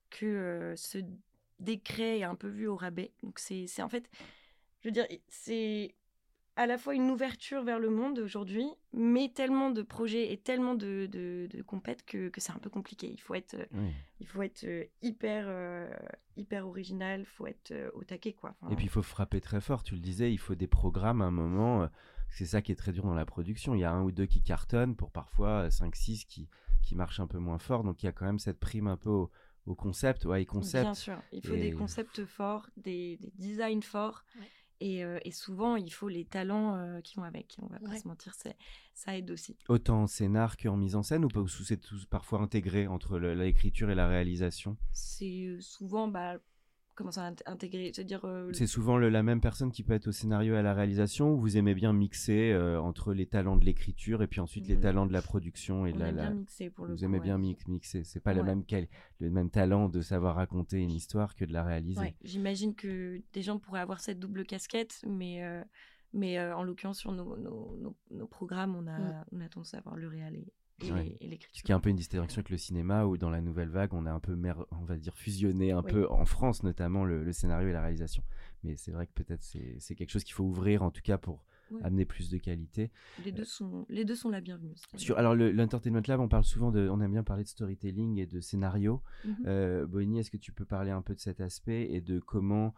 que 0.10 0.74
ce 0.78 1.00
décret 1.60 2.20
est 2.20 2.24
un 2.24 2.36
peu 2.36 2.48
vu 2.48 2.68
au 2.68 2.76
rabais. 2.76 3.12
Donc 3.24 3.40
c'est 3.40 3.66
c'est 3.68 3.82
en 3.82 3.90
fait, 3.90 4.10
je 4.82 4.88
veux 4.90 4.92
dire, 4.92 5.08
c'est 5.30 5.96
à 6.56 6.68
la 6.68 6.78
fois 6.78 6.94
une 6.94 7.10
ouverture 7.10 7.64
vers 7.64 7.80
le 7.80 7.90
monde 7.90 8.20
aujourd'hui, 8.20 8.68
mais 8.94 9.32
tellement 9.34 9.72
de 9.72 9.82
projets 9.82 10.32
et 10.32 10.38
tellement 10.38 10.76
de, 10.76 11.08
de, 11.12 11.48
de 11.50 11.62
compètes 11.64 12.06
que, 12.06 12.30
que 12.30 12.40
c'est 12.42 12.52
un 12.52 12.60
peu 12.60 12.70
compliqué. 12.70 13.08
Il 13.12 13.20
faut 13.20 13.34
être, 13.34 13.56
euh, 13.56 13.66
Oui. 13.74 13.90
il 14.20 14.28
faut 14.28 14.42
être 14.44 14.64
euh, 14.66 14.84
hyper, 15.02 15.46
euh, 15.48 15.90
hyper 16.38 16.68
original, 16.68 17.22
il 17.22 17.26
faut 17.26 17.48
être 17.48 17.72
euh, 17.72 17.90
au 17.96 18.04
taquet. 18.04 18.34
Quoi. 18.34 18.56
Enfin, 18.62 18.72
Et 18.72 18.76
puis 18.76 18.86
il 18.86 18.90
faut 18.90 19.02
frapper 19.02 19.42
très 19.42 19.62
fort, 19.62 19.82
tu 19.84 19.96
le 19.96 20.00
disais, 20.02 20.32
il 20.32 20.38
faut 20.38 20.56
des 20.56 20.68
programmes 20.68 21.22
à 21.22 21.26
un 21.26 21.32
moment. 21.32 21.90
C'est 22.30 22.46
ça 22.46 22.62
qui 22.62 22.72
est 22.72 22.76
très 22.76 22.92
dur 22.92 23.04
dans 23.04 23.14
la 23.16 23.26
production. 23.26 23.76
Il 23.76 23.82
y 23.82 23.84
a 23.84 23.92
un 23.92 24.02
ou 24.04 24.12
deux 24.12 24.26
qui 24.26 24.42
cartonnent 24.42 24.96
pour 24.96 25.12
parfois 25.12 25.68
5-6 25.70 26.26
qui, 26.26 26.50
qui 26.82 26.96
marchent 26.96 27.20
un 27.20 27.28
peu 27.28 27.38
moins 27.40 27.60
fort. 27.60 27.84
Donc 27.84 28.02
il 28.04 28.08
y 28.08 28.10
a 28.10 28.12
quand 28.12 28.26
même 28.26 28.40
cette 28.40 28.60
prime 28.60 28.88
un 28.88 28.98
peu 28.98 29.10
au, 29.10 29.32
au 29.66 29.76
concept, 29.76 30.26
ouais, 30.26 30.42
et 30.42 30.46
concept. 30.46 30.84
Bien 30.84 30.94
sûr, 30.94 31.18
il 31.32 31.46
faut 31.46 31.54
Et- 31.54 31.60
des 31.62 31.72
concepts 31.72 32.26
forts, 32.26 32.70
des, 32.78 33.18
des 33.18 33.32
designs 33.38 33.82
forts. 33.84 34.24
Ouais. 34.40 34.48
Et, 34.80 35.04
euh, 35.04 35.20
et 35.24 35.32
souvent, 35.32 35.76
il 35.76 35.92
faut 35.92 36.10
les 36.10 36.26
talents 36.26 36.76
euh, 36.76 37.00
qui 37.02 37.16
vont 37.16 37.24
avec. 37.24 37.58
On 37.62 37.68
va 37.68 37.80
pas 37.80 37.92
Ouais. 37.92 38.00
se 38.00 38.08
mentir, 38.08 38.34
c'est- 38.36 38.58
ça 38.94 39.18
aide 39.18 39.32
aussi. 39.32 39.58
Autant 39.70 40.04
en 40.04 40.08
scénar 40.08 40.58
qu'en 40.58 40.76
mise 40.78 40.96
en 40.96 41.04
scène 41.04 41.24
ou 41.26 41.30
c'est 41.64 41.78
tout 41.78 41.96
parfois 42.10 42.42
intégré 42.42 42.88
entre 42.88 43.18
le- 43.18 43.34
l'écriture 43.34 43.90
et 43.90 43.96
la 43.96 44.08
réalisation? 44.08 44.76
C'est 44.92 45.58
souvent, 45.62 46.08
bah, 46.08 46.38
int- 47.02 47.42
intégrer 47.46 47.92
C'est-à-dire, 47.94 48.26
euh, 48.26 48.52
C'est 48.54 48.68
souvent 48.68 48.98
le- 48.98 49.10
la 49.10 49.24
même 49.24 49.42
personne 49.42 49.72
qui 49.72 49.84
peut 49.84 49.94
être 49.94 50.08
au 50.08 50.12
scénario 50.12 50.54
et 50.54 50.58
à 50.58 50.62
la 50.62 50.74
réalisation 50.74 51.32
ou 51.34 51.38
vous 51.40 51.58
aimez 51.58 51.74
bien 51.74 51.94
mixer 51.94 52.52
euh, 52.52 52.80
entre 52.80 53.14
les 53.14 53.26
talents 53.26 53.58
de 53.58 53.66
l'écriture 53.66 54.22
et 54.22 54.28
puis 54.28 54.40
ensuite 54.40 54.68
les 54.68 54.76
Mhm. 54.76 54.82
talents 54.82 55.06
de 55.06 55.14
la 55.14 55.22
production 55.22 55.86
et 55.86 55.92
on 55.92 55.96
de 55.96 56.00
la, 56.00 56.10
aime 56.10 56.16
la- 56.16 56.22
bien 56.30 56.34
mixer 56.36 56.70
pour 56.70 56.86
le 56.86 56.94
vous 56.94 57.00
coup, 57.00 57.06
aimez 57.06 57.18
ouais. 57.18 57.24
bien 57.24 57.38
mix- 57.38 57.68
mixer 57.68 58.04
c'est 58.04 58.20
pas 58.20 58.34
le 58.34 58.44
même 58.44 58.64
quel- 58.66 58.88
le 59.20 59.30
même 59.30 59.50
talent 59.50 59.90
de 59.90 60.02
savoir 60.02 60.36
raconter 60.36 60.82
une 60.82 60.92
histoire 60.92 61.36
que 61.36 61.46
de 61.46 61.54
la 61.54 61.64
réaliser 61.64 62.00
Ouais, 62.00 62.16
J'imagine 62.24 62.76
que 62.76 63.22
des 63.34 63.42
gens 63.42 63.60
pourraient 63.60 63.80
avoir 63.82 64.00
cette 64.00 64.20
double 64.20 64.46
casquette, 64.46 65.02
mais, 65.08 65.44
euh, 65.44 65.64
mais 66.14 66.38
euh, 66.38 66.56
en 66.56 66.64
l'occurrence, 66.64 67.00
sur 67.00 67.12
nos, 67.12 67.38
nos, 67.38 67.76
nos- 67.78 67.98
nos 68.12 68.28
programmes, 68.28 68.76
on 68.76 68.86
a, 68.88 69.00
Mm. 69.00 69.26
on 69.32 69.42
a 69.42 69.50
tendance 69.50 69.74
à 69.74 69.78
avoir 69.80 69.96
le 69.96 70.08
réel 70.08 70.36
et, 70.36 70.54
et 70.82 70.92
Ouais. 70.92 71.18
Ce 71.54 71.64
qui 71.64 71.72
est 71.72 71.76
un 71.76 71.80
peu 71.80 71.90
une 71.90 71.96
distinction 71.96 72.40
avec 72.40 72.50
le 72.50 72.58
cinéma 72.58 73.06
où 73.06 73.18
dans 73.18 73.30
la 73.30 73.42
nouvelle 73.42 73.70
vague 73.70 73.94
on 73.94 74.06
a 74.06 74.12
un 74.12 74.20
peu 74.20 74.36
mer- 74.36 74.66
on 74.72 74.84
va 74.86 74.98
dire 74.98 75.16
fusionné 75.16 75.72
un 75.72 75.82
Oui. 75.84 75.92
peu 75.92 76.10
en 76.12 76.26
France 76.26 76.64
notamment 76.64 77.06
le, 77.06 77.24
le 77.24 77.32
scénario 77.32 77.70
et 77.70 77.74
la 77.74 77.82
réalisation 77.82 78.24
mais 78.64 78.76
c'est 78.76 78.92
vrai 78.92 79.08
que 79.08 79.14
peut-être 79.14 79.44
c'est 79.44 79.96
quelque 79.96 80.10
chose 80.10 80.24
qu'il 80.24 80.34
faut 80.34 80.44
ouvrir 80.44 80.84
en 80.84 80.92
tout 80.92 81.02
cas 81.02 81.18
pour 81.18 81.44
Ouais. 81.74 81.82
amener 81.84 82.06
plus 82.06 82.30
de 82.30 82.38
qualité 82.38 82.92
Les, 83.24 83.32
deux 83.32 83.44
sont, 83.46 83.86
les 83.90 84.06
deux 84.06 84.16
sont 84.16 84.30
la 84.30 84.42
bienvenue. 84.42 84.76
Sur, 84.96 85.18
alors 85.18 85.34
le- 85.36 85.52
l'Entertainment 85.52 86.02
Lab 86.08 86.20
on 86.20 86.28
parle 86.28 86.44
souvent 86.44 86.72
de 86.72 86.88
on 86.90 87.02
aime 87.02 87.12
bien 87.12 87.24
parler 87.24 87.44
de 87.44 87.48
storytelling 87.50 88.20
et 88.20 88.26
de 88.26 88.40
scénario 88.42 89.02
Mhm. 89.26 89.36
Euh, 89.48 89.86
Bonnie, 89.88 90.20
est-ce 90.20 90.30
que 90.32 90.38
tu 90.38 90.52
peux 90.52 90.66
parler 90.66 90.92
un 90.92 91.02
peu 91.02 91.16
de 91.16 91.20
cet 91.20 91.40
aspect 91.42 91.88
et 91.92 92.02
de 92.02 92.20
comment, 92.20 92.74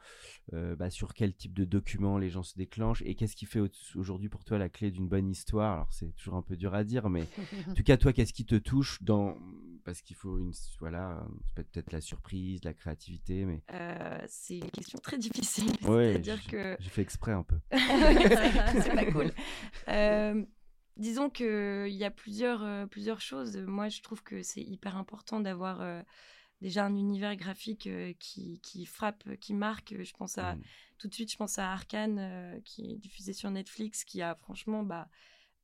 euh, 0.54 0.76
bah, 0.76 0.90
sur 0.90 1.14
quel 1.14 1.34
type 1.34 1.54
de 1.54 1.66
documents 1.66 2.18
les 2.18 2.30
gens 2.30 2.44
se 2.44 2.56
déclenchent 2.56 3.02
et 3.06 3.16
qu'est-ce 3.16 3.36
qui 3.36 3.46
fait 3.46 3.60
au- 3.60 3.68
aujourd'hui 3.96 4.30
pour 4.30 4.44
toi 4.44 4.58
la 4.58 4.70
clé 4.70 4.92
d'une 4.92 5.08
bonne 5.08 5.30
histoire? 5.30 5.74
Alors 5.74 5.92
c'est 5.94 6.16
toujours 6.16 6.36
un 6.36 6.42
peu 6.42 6.56
dur 6.56 6.74
à 6.74 6.84
dire, 6.84 7.10
mais 7.10 7.28
en 7.70 7.74
tout 7.74 7.84
cas 7.84 7.98
toi, 7.98 8.14
qu'est-ce 8.14 8.34
qui 8.34 8.46
te 8.46 8.56
touche 8.56 9.02
dans 9.02 9.38
parce 9.84 10.02
qu'il 10.02 10.16
faut 10.16 10.40
une 10.40 10.52
voilà, 10.80 11.28
peut-être 11.54 11.92
la 11.92 12.02
surprise, 12.02 12.64
la 12.64 12.74
créativité, 12.74 13.46
mais 13.46 13.62
Euh, 13.72 14.18
c'est 14.28 14.58
une 14.58 14.72
question 14.72 14.98
très 14.98 15.18
difficile. 15.20 15.70
ouais, 15.84 16.14
C'est-à-dire 16.14 16.44
que 16.48 16.76
j'ai 16.80 16.90
fait 16.90 17.04
exprès 17.04 17.34
un 17.34 17.44
peu. 17.44 17.58
c'est 18.86 18.96
pas 18.96 19.12
cool. 19.12 19.32
Euh, 19.90 20.46
disons 20.98 21.30
qu'il 21.30 21.88
y 21.94 22.04
a 22.04 22.12
plusieurs, 22.12 22.64
euh, 22.64 22.86
plusieurs 22.86 23.22
choses. 23.22 23.58
Moi, 23.58 23.90
je 23.90 24.02
trouve 24.02 24.24
que 24.24 24.42
c'est 24.44 24.62
hyper 24.62 24.98
important 24.98 25.40
d'avoir 25.40 25.82
euh, 25.82 26.02
déjà 26.62 26.86
un 26.86 26.96
univers 26.96 27.36
graphique 27.36 27.88
euh, 27.88 28.14
qui, 28.20 28.60
qui 28.62 28.86
frappe, 28.86 29.24
qui 29.42 29.54
marque. 29.54 29.94
Je 30.02 30.14
pense 30.14 30.38
à 30.38 30.56
Mm. 30.56 30.62
tout 30.98 31.08
de 31.08 31.14
suite, 31.14 31.32
je 31.32 31.38
pense 31.38 31.60
à 31.60 31.72
Arkane 31.72 32.18
euh, 32.20 32.60
qui 32.64 32.92
est 32.94 32.98
diffusé 32.98 33.34
sur 33.34 33.50
Netflix, 33.52 34.04
qui 34.04 34.22
a 34.22 34.36
franchement, 34.36 34.84
bah, 34.84 35.10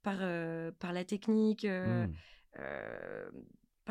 par, 0.03 0.17
euh, 0.21 0.71
par 0.79 0.93
la 0.93 1.05
technique, 1.05 1.65
euh, 1.65 2.07
Mm. 2.07 2.13
euh, 2.59 3.31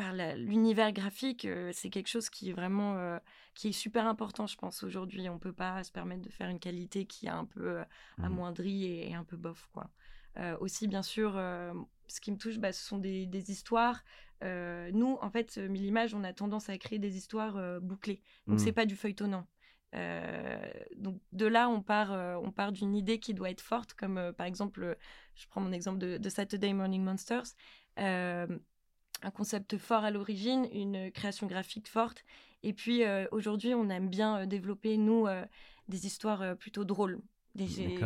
par 0.01 0.13
l'univers 0.35 0.91
graphique, 0.93 1.45
euh, 1.45 1.69
c'est 1.73 1.91
quelque 1.91 2.07
chose 2.07 2.29
qui 2.29 2.49
est 2.49 2.53
vraiment 2.53 2.97
euh, 2.97 3.19
qui 3.53 3.67
est 3.69 3.71
super 3.71 4.07
important, 4.07 4.47
je 4.47 4.57
pense 4.57 4.81
aujourd'hui. 4.83 5.29
On 5.29 5.37
peut 5.37 5.53
pas 5.53 5.83
se 5.83 5.91
permettre 5.91 6.23
de 6.23 6.29
faire 6.29 6.49
une 6.49 6.59
qualité 6.59 7.05
qui 7.05 7.27
est 7.27 7.29
un 7.29 7.45
peu 7.45 7.79
euh, 7.79 7.83
amoindrie 8.23 8.85
et, 8.85 9.11
et 9.11 9.13
un 9.13 9.23
peu 9.23 9.37
bof, 9.37 9.69
quoi. 9.73 9.89
Aussi, 10.61 10.87
bien 10.87 11.03
sûr, 11.03 11.33
ce 11.33 12.21
qui 12.21 12.31
me 12.31 12.37
touche, 12.37 12.57
bah, 12.57 12.71
ce 12.71 12.81
sont 12.81 12.97
des, 12.99 13.25
des 13.25 13.51
histoires. 13.51 14.01
Nous, 14.41 15.17
en 15.21 15.29
fait, 15.29 15.57
Mille 15.57 15.83
Images, 15.83 16.15
on 16.15 16.23
a 16.23 16.31
tendance 16.31 16.69
à 16.69 16.77
créer 16.77 16.99
des 16.99 17.17
histoires 17.17 17.81
bouclées. 17.81 18.21
Donc, 18.47 18.55
Mm. 18.55 18.63
c'est 18.63 18.71
pas 18.71 18.85
du 18.85 18.95
feuilletonnant. 18.95 19.45
Euh, 19.93 20.71
donc 20.95 21.19
de 21.33 21.45
là, 21.45 21.69
on 21.69 21.81
part, 21.81 22.13
euh, 22.13 22.37
on 22.41 22.51
part 22.51 22.71
d'une 22.71 22.95
idée 22.95 23.19
qui 23.19 23.33
doit 23.33 23.49
être 23.49 23.59
forte, 23.61 23.93
comme 23.93 24.17
euh, 24.17 24.31
par 24.31 24.45
exemple, 24.45 24.97
je 25.35 25.47
prends 25.47 25.59
mon 25.59 25.73
exemple 25.73 25.97
de, 25.97 26.17
de 26.17 26.29
Saturday 26.29 26.71
Morning 26.73 27.03
Monsters, 27.03 27.55
un 29.21 29.31
concept 29.31 29.77
fort 29.77 30.03
à 30.03 30.11
l'origine, 30.11 30.67
une 30.73 31.11
création 31.11 31.47
graphique 31.47 31.87
forte, 31.87 32.23
et 32.63 32.73
puis 32.73 33.03
euh, 33.03 33.25
aujourd'hui, 33.31 33.73
on 33.73 33.89
aime 33.89 34.09
bien 34.09 34.41
euh, 34.41 34.45
développer 34.45 34.97
nous 34.97 35.27
euh, 35.27 35.45
des 35.87 36.05
histoires 36.05 36.55
plutôt 36.57 36.85
drôles. 36.85 37.19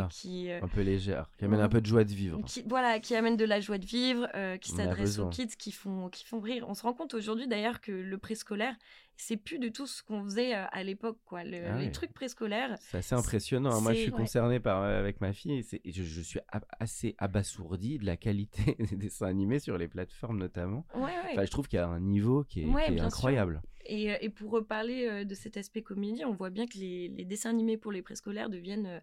Qui, 0.10 0.50
euh, 0.50 0.60
Un 0.64 0.68
peu 0.68 0.82
légère, 0.82 1.30
qui 1.38 1.46
amène 1.46 1.60
un 1.60 1.70
peu 1.70 1.80
de 1.82 1.86
joie 1.86 2.04
de 2.04 2.12
vivre. 2.12 2.42
qui, 2.46 2.64
voilà, 2.68 3.00
qui 3.00 3.16
amène 3.16 3.38
de 3.38 3.46
la 3.46 3.60
joie 3.60 3.78
de 3.78 3.86
vivre, 3.86 4.28
euh, 4.36 4.58
qui 4.58 4.72
s'adresse 4.72 5.20
aux 5.20 5.30
kids, 5.30 5.48
qui 5.58 5.72
font, 5.72 6.10
qui 6.10 6.26
font 6.26 6.40
rire. 6.40 6.66
On 6.68 6.74
se 6.74 6.82
rend 6.84 6.94
compte 6.94 7.14
aujourd'hui 7.14 7.48
d'ailleurs 7.48 7.80
que 7.82 7.92
le 7.92 8.18
préscolaire, 8.18 8.76
c'est 9.18 9.38
plus 9.38 9.60
du 9.60 9.72
tout 9.72 9.88
ce 9.88 10.04
qu'on 10.04 10.24
faisait 10.24 10.56
euh, 10.56 10.66
à 10.72 10.84
l'époque. 10.84 11.20
quoi. 11.26 11.44
Le- 11.44 11.66
Ah 11.68 11.78
les 11.80 11.92
trucs 11.92 12.12
préscolaires, 12.14 12.76
C'est 12.82 12.98
assez 12.98 13.16
impressionnant. 13.16 13.72
hein. 13.72 13.82
Moi, 13.82 13.94
je 13.94 14.00
suis 14.00 14.12
ouais. 14.12 14.18
concerné 14.18 14.60
par, 14.60 14.82
euh, 14.82 15.00
avec 15.00 15.22
ma 15.22 15.32
fille 15.32 15.64
et, 15.86 15.92
je, 15.92 16.04
je 16.04 16.22
suis 16.22 16.40
ab- 16.50 16.66
assez 16.80 17.16
abasourdi 17.20 18.00
de 18.00 18.06
la 18.06 18.18
qualité 18.18 18.76
des 18.80 18.96
dessins 18.98 19.28
animés 19.28 19.60
sur 19.60 19.78
les 19.78 19.88
plateformes 19.88 20.38
notamment. 20.40 20.86
ouais, 20.96 21.02
ouais. 21.04 21.12
Enfin, 21.34 21.46
je 21.46 21.52
trouve 21.52 21.68
qu'il 21.68 21.78
y 21.78 21.82
a 21.82 21.88
un 21.88 22.00
niveau 22.00 22.44
qui 22.44 22.62
est, 22.62 22.66
qui 22.94 23.00
incroyable. 23.00 23.62
Et, 23.86 24.06
et 24.20 24.30
pour 24.30 24.50
reparler 24.52 25.24
de 25.24 25.36
cet 25.36 25.56
aspect 25.58 25.84
comédie, 25.84 26.26
on 26.26 26.34
voit 26.34 26.50
bien 26.50 26.66
que 26.66 26.78
les, 26.78 27.08
les 27.10 27.24
dessins 27.26 27.52
animés 27.52 27.78
pour 27.78 27.92
les 27.92 28.02
préscolaires 28.02 28.50
deviennent. 28.50 29.02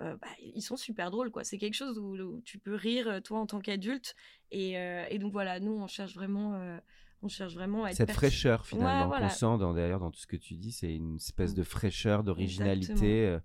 Euh, 0.00 0.16
bah, 0.16 0.26
ils 0.40 0.62
sont 0.62 0.76
super 0.76 1.10
drôles, 1.10 1.30
quoi. 1.30 1.44
C'est 1.44 1.58
quelque 1.58 1.74
chose 1.74 1.98
où, 1.98 2.16
où 2.16 2.40
tu 2.42 2.58
peux 2.58 2.74
rire, 2.74 3.08
euh, 3.08 3.20
toi, 3.20 3.38
en 3.40 3.46
tant 3.46 3.60
qu'adulte. 3.60 4.14
Et, 4.50 4.78
euh, 4.78 5.04
et 5.10 5.18
donc, 5.18 5.32
voilà, 5.32 5.60
nous, 5.60 5.72
on 5.72 5.86
cherche 5.86 6.14
vraiment, 6.14 6.54
euh, 6.54 6.78
on 7.22 7.28
cherche 7.28 7.54
vraiment 7.54 7.84
à 7.84 7.90
être 7.90 7.96
Cette 7.96 8.10
fraîcheur 8.12 8.66
finalement 8.66 9.08
voilà. 9.08 9.28
qu'on 9.28 9.32
sent 9.34 9.58
dans, 9.58 9.74
d'ailleurs 9.74 10.00
dans 10.00 10.10
tout 10.10 10.20
ce 10.20 10.26
que 10.26 10.36
tu 10.36 10.54
dis, 10.54 10.72
c'est 10.72 10.94
une 10.94 11.16
espèce 11.16 11.54
de 11.54 11.62
fraîcheur, 11.62 12.24
d'originalité. 12.24 13.26
Euh, 13.26 13.38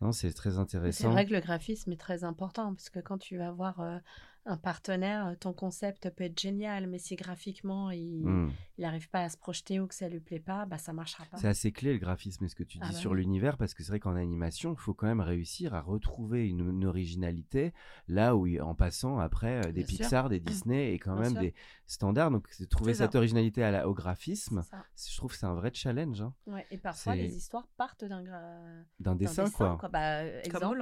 Non, 0.00 0.12
c'est 0.12 0.32
très 0.32 0.52
C'est 0.52 0.56
intéressant. 0.58 1.10
vrai 1.10 1.26
que 1.26 1.32
le 1.34 1.40
graphisme 1.40 1.92
est 1.92 2.00
très 2.00 2.24
important 2.24 2.74
parce 2.74 2.88
que 2.88 3.00
quand 3.00 3.18
tu 3.18 3.36
vas 3.36 3.50
voir 3.52 3.80
euh, 3.80 3.98
un 4.46 4.56
partenaire, 4.56 5.36
ton 5.38 5.52
concept 5.52 6.10
peut 6.10 6.24
être 6.24 6.40
génial, 6.40 6.86
mais 6.86 6.98
si 6.98 7.14
graphiquement 7.16 7.90
il 7.90 8.48
n'arrive 8.78 9.08
pas 9.10 9.22
à 9.22 9.28
se 9.28 9.36
projeter 9.36 9.78
ou 9.80 9.86
que 9.86 9.94
ça 9.94 10.08
lui 10.08 10.20
plaît 10.20 10.40
pas, 10.40 10.64
bah 10.66 10.78
ça 10.78 10.92
marchera 10.92 11.24
pas. 11.26 11.36
C'est 11.36 11.48
assez 11.48 11.72
clé 11.72 11.92
le 11.92 11.98
graphisme 11.98 12.44
et 12.44 12.48
ce 12.48 12.54
que 12.54 12.62
tu 12.64 12.78
dis 12.78 12.84
Ah 12.84 12.92
bah 12.92 12.98
sur 12.98 13.12
oui. 13.12 13.18
l'univers 13.18 13.58
parce 13.58 13.74
que 13.74 13.82
c'est 13.82 13.90
vrai 13.90 14.00
qu'en 14.00 14.16
animation, 14.16 14.72
il 14.72 14.78
faut 14.78 14.94
quand 14.94 15.06
même 15.06 15.20
réussir 15.20 15.74
à 15.74 15.80
retrouver 15.82 16.48
une, 16.48 16.70
une 16.70 16.84
originalité 16.86 17.72
là 18.08 18.34
où 18.36 18.48
en 18.60 18.74
passant 18.74 19.18
après 19.18 19.66
euh, 19.66 19.72
des 19.72 19.84
Bien 19.84 19.86
sûr. 19.86 19.96
Pixar, 19.98 20.28
des 20.28 20.40
Disney 20.40 20.94
et 20.94 20.98
quand 20.98 21.12
Bien 21.14 21.22
même 21.22 21.32
sûr. 21.32 21.40
des 21.40 21.54
standards. 21.86 22.30
Donc 22.30 22.48
trouver 22.70 22.94
cette 22.94 23.14
originalité 23.14 23.62
à 23.62 23.70
la- 23.70 23.88
au 23.88 23.94
graphisme, 23.94 24.64
je 24.96 25.16
trouve 25.16 25.32
que 25.32 25.36
c'est 25.36 25.46
un 25.46 25.54
vrai 25.54 25.70
challenge 25.74 26.22
hein, 26.22 26.34
Ouais, 26.46 26.66
et 26.70 26.78
parfois 26.78 27.14
les 27.14 27.36
histoires 27.36 27.68
partent 27.76 28.04
d'un 28.04 28.22
gra... 28.22 28.40
d'un 28.98 29.14
d'un 29.14 29.14
dessin, 29.16 29.50
quoi. 29.50 29.78
Bah, 29.92 30.20
euh, 30.20 30.40
exemple, 30.42 30.80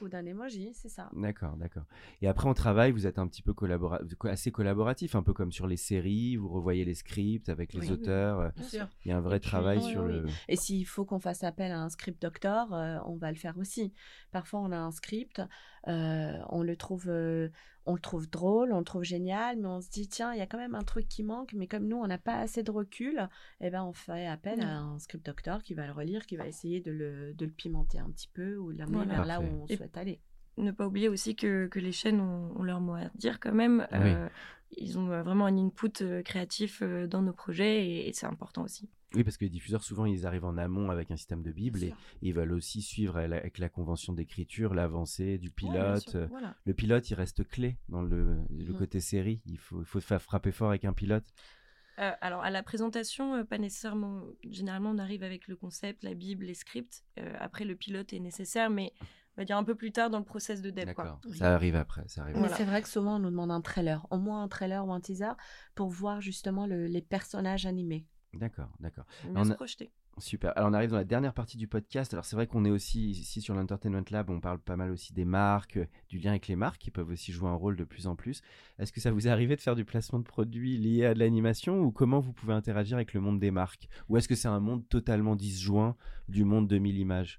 ou 0.00 0.08
d'un 0.08 0.26
emoji, 0.26 0.72
c'est 0.74 0.88
ça. 0.88 1.10
D'accord, 1.14 1.56
d'accord. 1.56 1.84
Et 2.20 2.28
après, 2.28 2.48
en 2.48 2.54
vous 2.92 3.06
êtes 3.06 3.18
un 3.18 3.26
petit 3.26 3.42
peu 3.42 3.52
collabora- 3.52 4.00
assez 4.28 4.52
collaboratif, 4.52 5.14
un 5.14 5.22
peu 5.22 5.32
comme 5.32 5.52
sur 5.52 5.66
les 5.66 5.76
séries, 5.76 6.36
vous 6.36 6.48
revoyez 6.48 6.84
les 6.84 6.94
scripts 6.94 7.48
avec 7.48 7.72
les 7.72 7.80
Oui, 7.80 7.86
oui. 7.88 7.92
auteurs. 7.92 8.38
euh, 8.40 8.48
Bien 8.56 8.64
sûr. 8.64 8.88
Il 9.04 9.08
y 9.08 9.12
a 9.12 9.16
un 9.16 9.20
vrai 9.20 9.40
puis- 9.40 9.48
travail 9.50 9.78
oui, 9.78 9.90
sur 9.90 10.04
oui. 10.04 10.12
le. 10.12 10.26
Et 10.48 10.56
s'il 10.56 10.86
faut 10.86 11.04
qu'on 11.04 11.20
fasse 11.20 11.42
appel 11.44 11.72
à 11.72 11.80
un 11.80 11.88
script 11.88 12.20
doctor, 12.22 12.72
euh, 12.74 12.98
on 13.06 13.16
va 13.16 13.30
le 13.30 13.36
faire 13.38 13.56
aussi. 13.58 13.92
Parfois, 14.30 14.60
on 14.60 14.72
a 14.72 14.78
un 14.78 14.90
script, 14.92 15.42
euh, 15.88 16.38
on 16.48 16.62
le 16.62 16.76
trouve, 16.76 17.06
euh, 17.08 17.48
on 17.84 17.94
le 17.94 18.00
trouve 18.00 18.30
drôle, 18.30 18.72
on 18.72 18.78
le 18.78 18.84
trouve 18.84 19.02
génial, 19.02 19.56
mais 19.58 19.66
on 19.66 19.80
se 19.80 19.90
dit 19.90 20.06
tiens, 20.08 20.32
il 20.32 20.38
y 20.38 20.40
a 20.42 20.46
quand 20.46 20.58
même 20.58 20.74
un 20.76 20.84
truc 20.84 21.08
qui 21.08 21.24
manque. 21.24 21.52
Mais 21.54 21.66
comme 21.66 21.88
nous, 21.88 21.96
on 21.96 22.06
n'a 22.06 22.18
pas 22.18 22.36
assez 22.38 22.62
de 22.62 22.70
recul, 22.70 23.28
eh 23.60 23.70
ben, 23.70 23.82
on 23.84 23.92
fait 23.92 24.26
appel 24.26 24.60
à 24.60 24.78
un 24.78 24.98
script 25.00 25.26
doctor 25.26 25.62
qui 25.62 25.74
va 25.74 25.86
le 25.86 25.92
relire, 25.92 26.24
qui 26.26 26.36
va 26.36 26.46
essayer 26.46 26.80
de 26.80 26.92
le, 26.92 27.34
de 27.34 27.44
le 27.44 27.50
pimenter 27.52 27.98
un 27.98 28.10
petit 28.10 28.28
peu 28.32 28.56
ou 28.56 28.72
de 28.72 28.78
l'amener 28.78 28.98
Voilà. 28.98 29.14
vers 29.14 29.24
là 29.26 29.40
où 29.40 29.44
on 29.44 29.66
Et- 29.66 29.76
souhaite 29.76 29.96
aller. 29.96 30.20
Ne 30.58 30.70
pas 30.70 30.86
oublier 30.86 31.08
aussi 31.08 31.34
que, 31.36 31.66
que 31.66 31.78
les 31.78 31.92
chaînes 31.92 32.20
ont, 32.20 32.52
ont 32.58 32.62
leur 32.62 32.80
mot 32.80 32.94
à 32.94 33.10
dire 33.14 33.40
quand 33.40 33.52
même. 33.52 33.86
Oui. 33.92 33.98
Euh, 34.00 34.28
ils 34.78 34.98
ont 34.98 35.10
euh, 35.10 35.22
vraiment 35.22 35.46
un 35.46 35.56
input 35.58 35.92
euh, 36.02 36.22
créatif 36.22 36.82
dans 36.82 37.20
nos 37.22 37.32
projets 37.32 37.86
et, 37.86 38.08
et 38.08 38.12
c'est 38.12 38.26
important 38.26 38.62
aussi. 38.62 38.88
Oui, 39.14 39.24
parce 39.24 39.36
que 39.36 39.44
les 39.44 39.50
diffuseurs, 39.50 39.84
souvent, 39.84 40.06
ils 40.06 40.26
arrivent 40.26 40.46
en 40.46 40.56
amont 40.56 40.88
avec 40.90 41.10
un 41.10 41.16
système 41.16 41.42
de 41.42 41.52
Bible 41.52 41.84
et, 41.84 41.92
ils 42.22 42.32
veulent 42.32 42.52
aussi 42.52 42.80
suivre 42.80 43.18
avec 43.18 43.58
la 43.58 43.68
convention 43.68 44.14
d'écriture 44.14 44.72
l'avancée 44.72 45.36
du 45.36 45.50
pilote. 45.50 46.16
voilà. 46.30 46.54
Le 46.64 46.72
pilote, 46.72 47.10
il 47.10 47.14
reste 47.14 47.46
clé 47.46 47.76
dans 47.90 48.00
le, 48.00 48.38
le 48.50 48.72
Mhm. 48.72 48.78
côté 48.78 49.00
série. 49.00 49.42
Il 49.44 49.58
faut, 49.58 49.84
faut 49.84 50.00
faire 50.00 50.22
frapper 50.22 50.50
fort 50.50 50.70
avec 50.70 50.86
un 50.86 50.94
pilote. 50.94 51.26
Euh, 51.98 52.10
alors 52.22 52.42
à 52.42 52.48
la 52.50 52.62
présentation, 52.62 53.34
euh, 53.34 53.44
pas 53.44 53.58
nécessairement. 53.58 54.22
Généralement, 54.48 54.90
on 54.90 54.98
arrive 54.98 55.22
avec 55.22 55.46
le 55.46 55.56
concept, 55.56 56.02
la 56.04 56.14
Bible, 56.14 56.46
les 56.46 56.54
scripts. 56.54 57.04
Euh, 57.18 57.34
après, 57.38 57.66
le 57.66 57.76
pilote 57.76 58.14
est 58.14 58.18
nécessaire, 58.18 58.70
mais 58.70 58.94
on 59.36 59.40
va 59.40 59.44
dire 59.44 59.56
un 59.56 59.64
peu 59.64 59.74
plus 59.74 59.92
tard 59.92 60.10
dans 60.10 60.18
le 60.18 60.24
process 60.24 60.60
de 60.62 60.70
dev. 60.70 60.84
quoi. 60.94 61.04
D'accord. 61.04 61.20
Oui. 61.26 61.36
Ça 61.38 61.54
arrive 61.54 61.76
après. 61.76 62.04
Ça 62.06 62.22
arrive 62.22 62.34
Mais 62.34 62.40
Voilà. 62.42 62.56
c'est 62.56 62.64
vrai 62.64 62.82
que 62.82 62.88
souvent, 62.88 63.16
on 63.16 63.18
nous 63.20 63.30
demande 63.30 63.50
un 63.50 63.60
trailer, 63.60 64.06
au 64.10 64.18
moins 64.18 64.42
un 64.42 64.48
trailer 64.48 64.86
ou 64.86 64.92
un 64.92 65.00
teaser, 65.00 65.32
pour 65.74 65.88
voir 65.88 66.20
justement 66.20 66.66
le- 66.66 66.86
les 66.86 67.02
personnages 67.02 67.66
animés. 67.66 68.06
D'accord, 68.34 68.70
d'accord. 68.80 69.04
On 69.34 69.44
se 69.44 69.52
a- 69.52 69.54
projeter. 69.54 69.92
Super. 70.18 70.52
Alors 70.56 70.68
on 70.68 70.74
arrive 70.74 70.90
dans 70.90 70.96
la 70.98 71.04
dernière 71.04 71.32
partie 71.32 71.56
du 71.56 71.66
podcast. 71.66 72.12
Alors 72.12 72.26
c'est 72.26 72.36
vrai 72.36 72.46
qu'on 72.46 72.66
est 72.66 72.70
aussi 72.70 73.12
ici 73.12 73.40
sur 73.40 73.54
l'Entertainment 73.54 74.04
Lab, 74.10 74.28
on 74.28 74.40
parle 74.40 74.58
pas 74.58 74.76
mal 74.76 74.90
aussi 74.90 75.14
des 75.14 75.24
marques, 75.24 75.78
du 76.10 76.18
lien 76.18 76.32
avec 76.32 76.48
les 76.48 76.54
marques 76.56 76.76
qui 76.82 76.90
peuvent 76.90 77.08
aussi 77.08 77.32
jouer 77.32 77.48
un 77.48 77.54
rôle 77.54 77.76
de 77.76 77.84
plus 77.84 78.06
en 78.06 78.14
plus. 78.14 78.42
Est-ce 78.78 78.92
que 78.92 79.00
ça 79.00 79.10
vous 79.10 79.26
est 79.26 79.30
arrivé 79.30 79.56
de 79.56 79.62
faire 79.62 79.74
du 79.74 79.86
placement 79.86 80.18
de 80.18 80.24
produits 80.24 80.76
liés 80.76 81.06
à 81.06 81.14
de 81.14 81.18
l'animation 81.18 81.80
ou 81.80 81.90
comment 81.92 82.20
vous 82.20 82.34
pouvez 82.34 82.52
interagir 82.52 82.96
avec 82.98 83.14
le 83.14 83.22
monde 83.22 83.40
des 83.40 83.50
marques? 83.50 83.88
Ou 84.10 84.18
est-ce 84.18 84.28
que 84.28 84.34
c'est 84.34 84.48
un 84.48 84.60
monde 84.60 84.86
totalement 84.90 85.34
disjoint 85.34 85.96
du 86.28 86.44
monde 86.44 86.68
de 86.68 86.76
mille 86.76 86.98
images? 86.98 87.38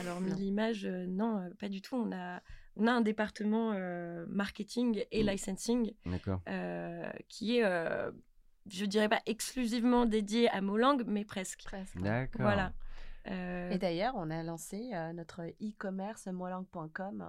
Alors, 0.00 0.18
images, 0.40 0.84
euh, 0.84 1.06
non, 1.06 1.38
euh, 1.38 1.50
pas 1.60 1.68
du 1.68 1.80
tout. 1.82 1.96
On 1.96 2.12
a, 2.12 2.40
on 2.76 2.86
a 2.86 2.92
un 2.92 3.00
département 3.02 3.72
euh, 3.74 4.24
marketing 4.28 5.04
et 5.10 5.22
Mm. 5.22 5.26
licensing 5.26 5.92
euh, 6.48 7.10
qui 7.28 7.58
est, 7.58 7.64
euh, 7.64 8.10
je 8.70 8.84
dirais 8.86 9.08
pas 9.08 9.20
exclusivement 9.26 10.06
dédié 10.06 10.48
à 10.50 10.60
Molang, 10.60 11.02
mais 11.06 11.24
presque. 11.24 11.62
Presque. 11.64 12.00
D'accord. 12.00 12.42
Voilà. 12.42 12.72
Euh, 13.28 13.70
Et 13.70 13.78
d'ailleurs, 13.78 14.14
on 14.16 14.30
a 14.30 14.42
lancé 14.42 14.90
euh, 14.94 15.12
notre 15.12 15.42
e-commerce 15.62 16.26
molang.com 16.26 17.24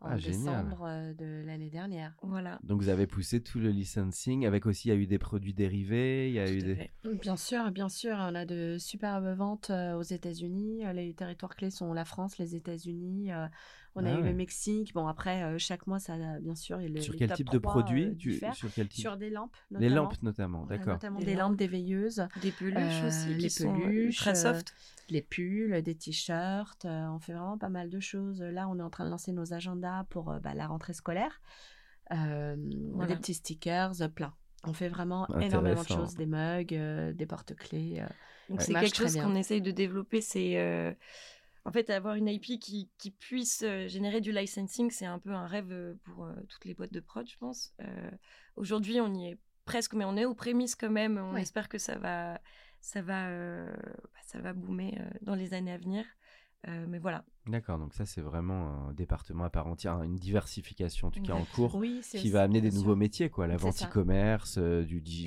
en 0.00 0.10
Ah, 0.10 0.16
génial. 0.18 0.64
décembre 0.64 0.84
euh, 0.86 1.14
de 1.14 1.46
l'année 1.46 1.70
dernière. 1.70 2.14
voilà. 2.22 2.58
Donc 2.64 2.80
vous 2.82 2.88
avez 2.88 3.06
poussé 3.06 3.42
tout 3.42 3.58
le 3.58 3.70
licensing 3.70 4.46
avec 4.46 4.66
aussi 4.66 4.88
il 4.88 4.90
y 4.90 4.94
a 4.94 4.98
eu 4.98 5.06
des 5.06 5.18
produits 5.18 5.54
dérivés, 5.54 6.28
il 6.28 6.34
y 6.34 6.38
a 6.40 6.50
eu 6.50 6.58
Tout 6.60 6.66
des 6.66 6.74
fait. 6.76 6.90
Bien 7.20 7.36
sûr, 7.36 7.70
bien 7.70 7.88
sûr, 7.88 8.14
on 8.18 8.34
a 8.34 8.44
de 8.44 8.76
superbes 8.78 9.36
ventes 9.36 9.70
euh, 9.70 9.94
aux 9.96 10.02
États-Unis. 10.02 10.86
Euh, 10.86 10.92
Les 10.92 11.14
territoires 11.14 11.54
clés 11.56 11.70
sont 11.70 11.92
la 11.92 12.04
France, 12.04 12.38
les 12.38 12.54
États-Unis. 12.56 13.30
on 13.94 14.06
a 14.06 14.10
Ah 14.10 14.18
eu 14.18 14.22
le 14.22 14.32
Mexique. 14.32 14.94
Bon, 14.94 15.06
après, 15.06 15.42
euh, 15.42 15.58
chaque 15.58 15.86
mois, 15.86 15.98
ça, 15.98 16.14
a- 16.14 16.40
bien 16.40 16.54
sûr, 16.54 16.78
sur 17.00 17.12
les 17.12 17.18
quel 17.18 17.32
type 17.34 17.50
de 17.50 17.58
3, 17.58 17.72
produits 17.72 18.04
euh, 18.06 18.14
tu- 18.18 18.40
sur 18.54 18.72
quel 18.74 18.88
type? 18.88 19.00
Sur 19.02 19.16
des 19.18 19.28
lampes, 19.28 19.54
Les 19.70 19.88
notamment. 19.90 19.94
lampes 20.02 20.22
notamment, 20.22 20.64
d'accord. 20.66 20.94
Notamment 20.94 21.18
Des 21.18 21.26
des, 21.26 21.34
lampes. 21.34 21.50
lampes, 21.50 21.56
des 21.58 21.66
veilleuses, 21.66 22.26
Des 22.40 22.52
peluches 22.52 22.78
Euh, 23.02 23.08
aussi 23.08 23.28
les 23.34 23.36
qui 23.38 23.50
sont 23.50 23.78
peluches, 23.78 24.16
très 24.16 24.30
euh, 24.46 24.54
soft. 24.54 24.74
les 25.10 25.20
pulls, 25.20 25.82
des 25.82 25.94
t-shirts. 25.94 26.86
euh, 26.86 27.06
on 27.08 27.18
fait 27.18 27.34
vraiment 27.34 27.58
pas 27.58 27.68
mal 27.68 27.90
de 27.90 28.00
choses. 28.00 28.40
Là, 28.40 28.66
on 28.68 28.78
est 28.78 28.82
en 28.82 28.88
train 28.90 29.04
de 29.04 29.10
lancer 29.10 29.32
nos 29.32 29.52
pour 30.10 30.30
euh, 30.30 30.38
bah, 30.40 30.54
la 30.54 30.66
rentrée 30.66 30.92
scolaire. 30.94 31.40
Euh, 32.12 32.56
Voilà. 32.94 33.14
Des 33.14 33.20
petits 33.20 33.34
stickers, 33.34 34.02
euh, 34.02 34.08
plein. 34.08 34.34
On 34.64 34.72
fait 34.72 34.88
vraiment 34.88 35.26
énormément 35.40 35.82
de 35.82 35.88
choses, 35.88 36.14
des 36.14 36.26
mugs, 36.26 36.74
euh, 36.74 37.12
des 37.12 37.26
porte-clés. 37.26 38.00
euh. 38.00 38.06
Donc 38.48 38.58
Ouais. 38.60 38.64
c'est 38.66 38.74
quelque 38.74 38.96
chose 38.96 39.16
qu'on 39.16 39.34
essaye 39.34 39.60
de 39.62 39.70
développer, 39.70 40.20
c'est 40.20 40.58
euh, 40.58 40.92
en 41.64 41.72
fait 41.72 41.90
avoir 41.90 42.14
une 42.16 42.28
IP 42.28 42.58
qui, 42.60 42.90
qui 42.98 43.10
puisse 43.10 43.64
générer 43.86 44.20
du 44.20 44.30
licensing, 44.32 44.90
c'est 44.90 45.06
un 45.06 45.18
peu 45.18 45.30
un 45.32 45.46
rêve 45.46 45.96
pour 46.04 46.24
euh, 46.24 46.34
toutes 46.48 46.64
les 46.64 46.74
boîtes 46.74 46.92
de 46.92 47.00
prod, 47.00 47.26
je 47.28 47.36
pense. 47.38 47.72
Euh, 47.80 48.10
Aujourd'hui, 48.56 49.00
on 49.00 49.12
y 49.14 49.30
est 49.30 49.38
presque, 49.64 49.94
mais 49.94 50.04
on 50.04 50.16
est 50.16 50.24
aux 50.24 50.34
prémices 50.34 50.74
quand 50.76 50.90
même. 50.90 51.18
On 51.18 51.34
Ouais. 51.34 51.42
espère 51.42 51.68
que 51.68 51.78
ça 51.78 51.96
va, 51.98 52.40
ça 52.80 53.00
va, 53.00 53.28
euh, 53.28 53.72
bah, 53.74 54.20
ça 54.26 54.40
va 54.40 54.52
boomer 54.52 54.92
euh, 55.00 55.10
dans 55.22 55.34
les 55.34 55.54
années 55.54 55.72
à 55.72 55.78
venir. 55.78 56.04
Euh, 56.68 56.86
mais 56.88 56.98
voilà. 57.00 57.24
D'accord, 57.48 57.76
donc 57.76 57.92
ça 57.92 58.06
c'est 58.06 58.20
vraiment 58.20 58.88
un 58.88 58.92
département 58.92 59.42
à 59.42 59.50
part 59.50 59.66
entière, 59.66 60.00
une 60.02 60.14
diversification 60.14 61.08
en 61.08 61.10
tout 61.10 61.20
cas 61.22 61.32
en 61.32 61.44
cours 61.56 61.74
Oui, 61.74 62.00
qui 62.08 62.30
va 62.30 62.42
amener 62.42 62.60
des 62.60 62.70
sûr. 62.70 62.78
nouveaux 62.80 62.94
métiers, 62.94 63.30
quoi, 63.30 63.48
la 63.48 63.56
vente 63.56 63.82
e-commerce, 63.82 64.58
euh, 64.58 64.84
du, 64.84 65.00
du- 65.00 65.24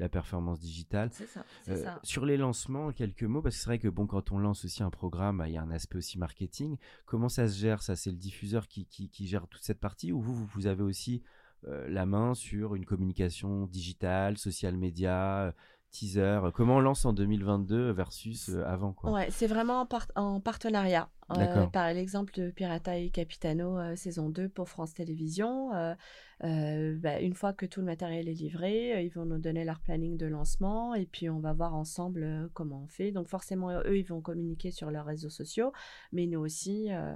la 0.00 0.08
performance 0.08 0.58
digitale. 0.58 1.10
Ça. 1.12 1.44
Euh, 1.68 1.84
ça. 1.84 2.00
Sur 2.02 2.26
les 2.26 2.36
lancements, 2.36 2.90
quelques 2.90 3.22
mots, 3.22 3.40
parce 3.40 3.54
que 3.54 3.60
c'est 3.60 3.68
vrai 3.68 3.78
que 3.78 3.86
bon, 3.86 4.06
quand 4.08 4.32
on 4.32 4.38
lance 4.38 4.64
aussi 4.64 4.82
un 4.82 4.90
programme, 4.90 5.38
bah, 5.38 5.48
il 5.48 5.54
y 5.54 5.56
a 5.58 5.62
un 5.62 5.70
aspect 5.70 5.98
aussi 5.98 6.18
marketing. 6.18 6.76
Comment 7.06 7.28
ça 7.28 7.46
se 7.46 7.56
gère 7.56 7.82
Ça, 7.82 7.94
c'est 7.94 8.10
le 8.10 8.16
diffuseur 8.16 8.66
qui, 8.66 8.86
qui, 8.86 9.08
qui 9.08 9.28
gère 9.28 9.46
toute 9.46 9.62
cette 9.62 9.78
partie 9.80 10.10
ou 10.10 10.20
vous, 10.20 10.34
vous, 10.34 10.46
vous 10.46 10.66
avez 10.66 10.82
aussi 10.82 11.22
euh, 11.68 11.88
la 11.88 12.04
main 12.04 12.34
sur 12.34 12.74
une 12.74 12.84
communication 12.84 13.66
digitale, 13.68 14.36
social 14.38 14.76
media, 14.76 15.44
euh, 15.44 15.52
teaser 15.94 16.40
Comment 16.54 16.76
on 16.76 16.80
lance 16.80 17.04
en 17.04 17.12
2022 17.12 17.90
versus 17.92 18.48
euh, 18.50 18.64
avant 18.66 18.92
quoi? 18.92 19.12
Ouais, 19.12 19.28
c'est 19.30 19.46
vraiment 19.46 19.80
en, 19.82 19.86
par- 19.86 20.08
en 20.16 20.40
partenariat. 20.40 21.08
Euh, 21.38 21.66
par 21.68 21.90
l'exemple 21.94 22.34
de 22.34 22.50
Pirata 22.50 22.98
et 22.98 23.08
Capitano 23.08 23.78
euh, 23.78 23.96
saison 23.96 24.28
2 24.28 24.48
pour 24.50 24.68
France 24.68 24.92
Télévisions. 24.92 25.72
euh, 25.74 25.94
euh, 26.42 26.98
bah, 26.98 27.18
une 27.20 27.32
fois 27.32 27.54
que 27.54 27.64
tout 27.64 27.80
le 27.80 27.86
matériel 27.86 28.28
est 28.28 28.34
livré, 28.34 28.92
euh, 28.94 29.00
ils 29.00 29.08
vont 29.08 29.24
nous 29.24 29.38
donner 29.38 29.64
leur 29.64 29.80
planning 29.80 30.18
de 30.18 30.26
lancement 30.26 30.94
et 30.94 31.06
puis 31.06 31.30
on 31.30 31.38
va 31.40 31.54
voir 31.54 31.74
ensemble 31.74 32.24
euh, 32.24 32.48
comment 32.52 32.82
on 32.84 32.88
fait. 32.88 33.10
Donc 33.10 33.28
forcément, 33.28 33.70
eux, 33.70 33.96
ils 33.96 34.04
vont 34.06 34.20
communiquer 34.20 34.70
sur 34.70 34.90
leurs 34.90 35.06
réseaux 35.06 35.30
sociaux, 35.30 35.72
mais 36.12 36.26
nous 36.26 36.40
aussi, 36.40 36.88
euh, 36.90 37.14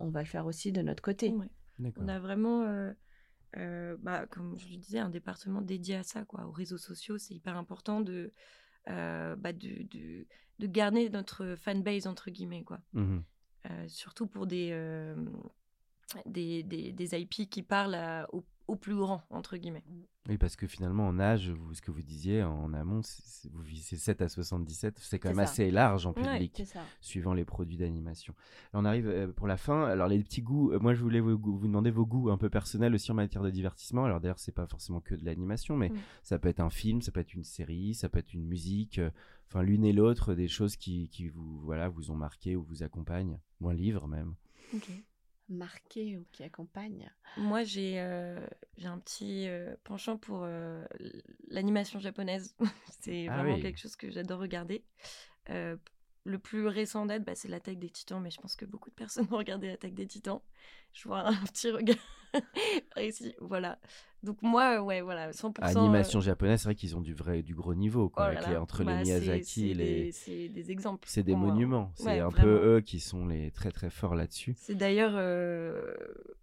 on 0.00 0.10
va 0.10 0.20
le 0.20 0.26
faire 0.28 0.44
aussi 0.44 0.70
de 0.72 0.82
notre 0.82 1.02
côté. 1.02 1.30
Ouais. 1.30 1.48
On 1.98 2.08
a 2.08 2.18
vraiment, 2.20 2.62
euh, 3.56 3.94
euh, 3.94 3.96
bah, 4.00 4.26
comme 4.26 4.58
je 4.58 4.68
le 4.68 4.76
disais, 4.76 4.98
un 4.98 5.08
département 5.08 5.60
dédié 5.60 5.96
à 5.96 6.02
ça, 6.02 6.24
quoi, 6.24 6.46
aux 6.46 6.52
réseaux 6.52 6.78
sociaux. 6.78 7.18
C'est 7.18 7.34
hyper 7.34 7.56
important 7.56 8.00
de, 8.00 8.32
euh, 8.88 9.36
bah, 9.36 9.52
de, 9.52 9.82
de, 9.90 10.26
de 10.58 10.66
garder 10.66 11.08
notre 11.10 11.54
fanbase, 11.56 12.06
entre 12.06 12.30
guillemets. 12.30 12.64
Quoi. 12.64 12.80
Mhm. 12.92 13.22
surtout 13.88 14.26
pour 14.26 14.46
des, 14.46 14.70
des, 16.26 16.62
des, 16.62 16.92
des, 16.92 17.20
IP 17.20 17.48
qui 17.50 17.62
parlent 17.62 18.26
au, 18.32 18.44
au, 18.66 18.76
plus 18.76 18.94
grand, 18.94 19.22
entre 19.30 19.56
guillemets. 19.56 19.84
Oui, 20.26 20.38
parce 20.38 20.56
que 20.56 20.66
finalement, 20.66 21.06
en 21.06 21.20
âge, 21.20 21.50
vous, 21.50 21.74
ce 21.74 21.82
que 21.82 21.90
vous 21.90 22.00
disiez 22.00 22.42
en 22.42 22.72
amont, 22.72 23.02
vous 23.52 23.62
visez 23.62 23.98
7 23.98 24.22
à 24.22 24.28
77, 24.30 24.98
c'est 24.98 25.18
quand 25.18 25.28
même 25.28 25.38
assez 25.40 25.70
large 25.70 26.06
en 26.06 26.14
public, 26.14 26.62
suivant 27.02 27.34
les 27.34 27.44
produits 27.44 27.76
d'animation. 27.76 28.34
On 28.72 28.86
arrive 28.86 29.06
euh, 29.06 29.30
pour 29.30 29.46
la 29.46 29.58
fin. 29.58 29.84
Alors, 29.84 30.08
les 30.08 30.18
petits 30.20 30.40
goûts, 30.40 30.72
euh, 30.72 30.78
moi, 30.78 30.94
je 30.94 31.02
voulais 31.02 31.20
vous, 31.20 31.36
vous, 31.36 31.66
demander 31.66 31.90
vos 31.90 32.06
goûts 32.06 32.30
un 32.30 32.38
peu 32.38 32.48
personnels 32.48 32.94
aussi 32.94 33.12
en 33.12 33.14
matière 33.14 33.42
de 33.42 33.50
divertissement. 33.50 34.06
Alors, 34.06 34.18
d'ailleurs, 34.18 34.38
c'est 34.38 34.54
pas 34.54 34.66
forcément 34.66 35.00
que 35.00 35.14
de 35.14 35.26
l'animation, 35.26 35.76
mais 35.76 35.92
ça 36.22 36.38
peut 36.38 36.48
être 36.48 36.60
un 36.60 36.70
film, 36.70 37.02
ça 37.02 37.12
peut 37.12 37.20
être 37.20 37.34
une 37.34 37.44
série, 37.44 37.92
ça 37.92 38.08
peut 38.08 38.18
être 38.18 38.32
une 38.32 38.46
musique. 38.46 39.00
Euh, 39.00 39.10
enfin, 39.50 39.62
l'une 39.62 39.84
et 39.84 39.92
l'autre, 39.92 40.32
des 40.32 40.48
choses 40.48 40.76
qui, 40.76 41.10
qui, 41.10 41.28
vous, 41.28 41.60
voilà, 41.60 41.90
vous 41.90 42.10
ont 42.10 42.16
marqué 42.16 42.56
ou 42.56 42.62
vous 42.62 42.82
accompagnent, 42.82 43.38
ou 43.60 43.68
un 43.68 43.74
livre 43.74 44.08
même. 44.08 44.36
Ok 44.74 44.88
marqué 45.48 46.16
ou 46.16 46.24
qui 46.32 46.42
accompagne 46.42 47.10
Moi, 47.36 47.64
j'ai 47.64 48.00
euh, 48.00 48.46
j'ai 48.76 48.86
un 48.86 48.98
petit 48.98 49.48
euh, 49.48 49.74
penchant 49.84 50.16
pour 50.16 50.42
euh, 50.42 50.84
l'animation 51.48 51.98
japonaise. 52.00 52.54
c'est 53.00 53.28
ah 53.28 53.36
vraiment 53.36 53.60
quelque 53.60 53.78
chose 53.78 53.96
que 53.96 54.10
j'adore 54.10 54.40
regarder. 54.40 54.84
Le 56.24 56.38
plus 56.38 56.66
récent 56.66 57.06
date, 57.06 57.24
bah, 57.24 57.34
c'est 57.34 57.48
l'attaque 57.48 57.78
des 57.78 57.90
titans, 57.90 58.20
mais 58.20 58.30
je 58.30 58.40
pense 58.40 58.56
que 58.56 58.64
beaucoup 58.64 58.90
de 58.90 58.94
personnes 58.94 59.26
ont 59.30 59.36
regardé 59.36 59.68
l'attaque 59.68 59.94
des 59.94 60.06
titans. 60.06 60.40
Je 60.92 61.08
vois 61.08 61.26
un 61.26 61.34
petit 61.44 61.70
regard 61.70 61.96
ici, 62.98 63.34
voilà. 63.40 63.78
Donc 64.22 64.40
moi, 64.40 64.82
ouais, 64.82 65.02
voilà, 65.02 65.30
100%. 65.30 65.60
Animation 65.60 66.20
japonaise, 66.20 66.62
c'est 66.62 66.68
vrai 66.68 66.74
qu'ils 66.74 66.96
ont 66.96 67.02
du 67.02 67.14
vrai, 67.14 67.42
du 67.42 67.54
gros 67.54 67.74
niveau, 67.74 68.08
quoi. 68.08 68.32
Oh 68.34 68.56
entre 68.56 68.80
les 68.80 68.86
bah, 68.86 69.02
Miyazaki 69.02 69.70
et 69.70 69.74
les. 69.74 70.12
C'est 70.12 70.48
des 70.48 70.70
exemples. 70.70 71.06
C'est 71.08 71.22
des 71.22 71.36
monuments. 71.36 71.92
C'est 71.94 72.20
un 72.20 72.30
peu 72.30 72.76
eux 72.76 72.80
qui 72.80 73.00
sont 73.00 73.26
les 73.26 73.50
très 73.50 73.70
très 73.70 73.90
forts 73.90 74.14
là-dessus. 74.14 74.54
C'est 74.58 74.74
d'ailleurs, 74.74 75.12
euh, 75.14 75.94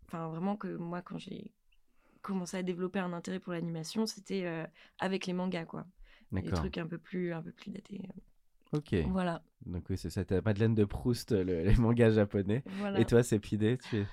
enfin 0.07 0.27
vraiment 0.29 0.55
que 0.55 0.67
moi, 0.67 1.01
quand 1.01 1.17
j'ai 1.17 1.51
commencé 2.21 2.55
à 2.55 2.63
développer 2.63 2.99
un 2.99 3.13
intérêt 3.13 3.39
pour 3.39 3.53
l'animation, 3.53 4.05
c'était 4.05 4.45
euh, 4.45 4.65
avec 4.99 5.25
les 5.25 5.33
mangas, 5.33 5.65
quoi. 5.65 5.85
Des 6.31 6.51
trucs 6.51 6.77
un 6.77 6.87
peu 6.87 6.97
plus, 6.97 7.33
un 7.33 7.41
peu 7.41 7.51
plus 7.51 7.71
datés. 7.71 7.99
Ok. 8.73 8.95
Voilà. 9.09 9.41
Donc 9.65 9.83
oui, 9.89 9.97
c'est 9.97 10.09
ça, 10.09 10.23
Madeleine 10.43 10.73
de 10.73 10.85
Proust, 10.85 11.31
les 11.31 11.75
mangas 11.75 12.11
japonais. 12.11 12.63
Et 12.97 13.05
toi, 13.05 13.23
c'est 13.23 13.39
Pidé, 13.39 13.77
tu 13.89 13.97
es 13.97 14.05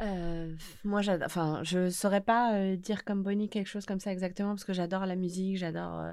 euh, 0.00 0.54
moi, 0.84 1.00
enfin, 1.24 1.60
je 1.64 1.90
saurais 1.90 2.20
pas 2.20 2.54
euh, 2.54 2.76
dire 2.76 3.04
comme 3.04 3.22
Bonnie 3.22 3.48
quelque 3.48 3.66
chose 3.66 3.86
comme 3.86 3.98
ça 3.98 4.12
exactement 4.12 4.50
parce 4.50 4.64
que 4.64 4.72
j'adore 4.72 5.06
la 5.06 5.16
musique, 5.16 5.56
j'adore 5.56 5.98
euh, 6.00 6.12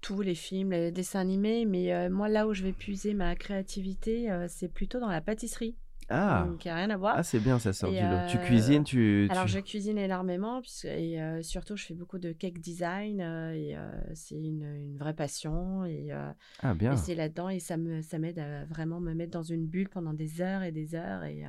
tous 0.00 0.20
les 0.20 0.34
films, 0.34 0.70
les 0.70 0.92
dessins 0.92 1.20
animés, 1.20 1.64
mais 1.64 2.08
moi, 2.08 2.28
là 2.28 2.46
où 2.46 2.54
je 2.54 2.62
vais 2.62 2.72
puiser 2.72 3.14
ma 3.14 3.34
créativité, 3.34 4.28
c'est 4.48 4.68
plutôt 4.68 5.00
dans 5.00 5.08
la 5.08 5.20
pâtisserie. 5.20 5.76
Ah. 6.08 6.46
Donc, 6.48 6.64
il 6.64 6.68
a 6.68 6.76
rien 6.76 6.90
à 6.90 6.96
voir. 6.96 7.14
Ah, 7.16 7.22
c'est 7.22 7.40
bien, 7.40 7.58
ça 7.58 7.72
sort 7.72 7.90
du 7.90 8.00
lot. 8.00 8.26
Tu 8.28 8.38
cuisines, 8.38 8.84
tu. 8.84 9.28
Alors, 9.30 9.46
je 9.46 9.58
cuisine 9.58 9.98
énormément, 9.98 10.60
puisque, 10.60 10.86
et 10.86 11.18
surtout, 11.42 11.76
je 11.76 11.84
fais 11.84 11.94
beaucoup 11.94 12.18
de 12.18 12.32
cake 12.32 12.60
design, 12.60 13.20
et 13.20 13.76
c'est 14.14 14.36
une, 14.36 14.64
une, 14.64 14.96
vraie 14.96 15.14
passion. 15.14 15.84
Et, 15.84 16.10
ah, 16.62 16.74
bien. 16.74 16.92
Et 16.92 16.96
c'est 16.96 17.14
là-dedans, 17.14 17.48
et 17.48 17.60
ça 17.60 17.76
m'aide 17.76 18.04
ça 18.04 18.16
à 18.16 18.64
vraiment 18.66 19.00
me 19.00 19.14
mettre 19.14 19.32
dans 19.32 19.42
une 19.42 19.66
bulle 19.66 19.88
pendant 19.88 20.14
des 20.14 20.40
heures 20.40 20.62
et 20.62 20.72
des 20.72 20.94
heures. 20.94 21.24
Et 21.24 21.44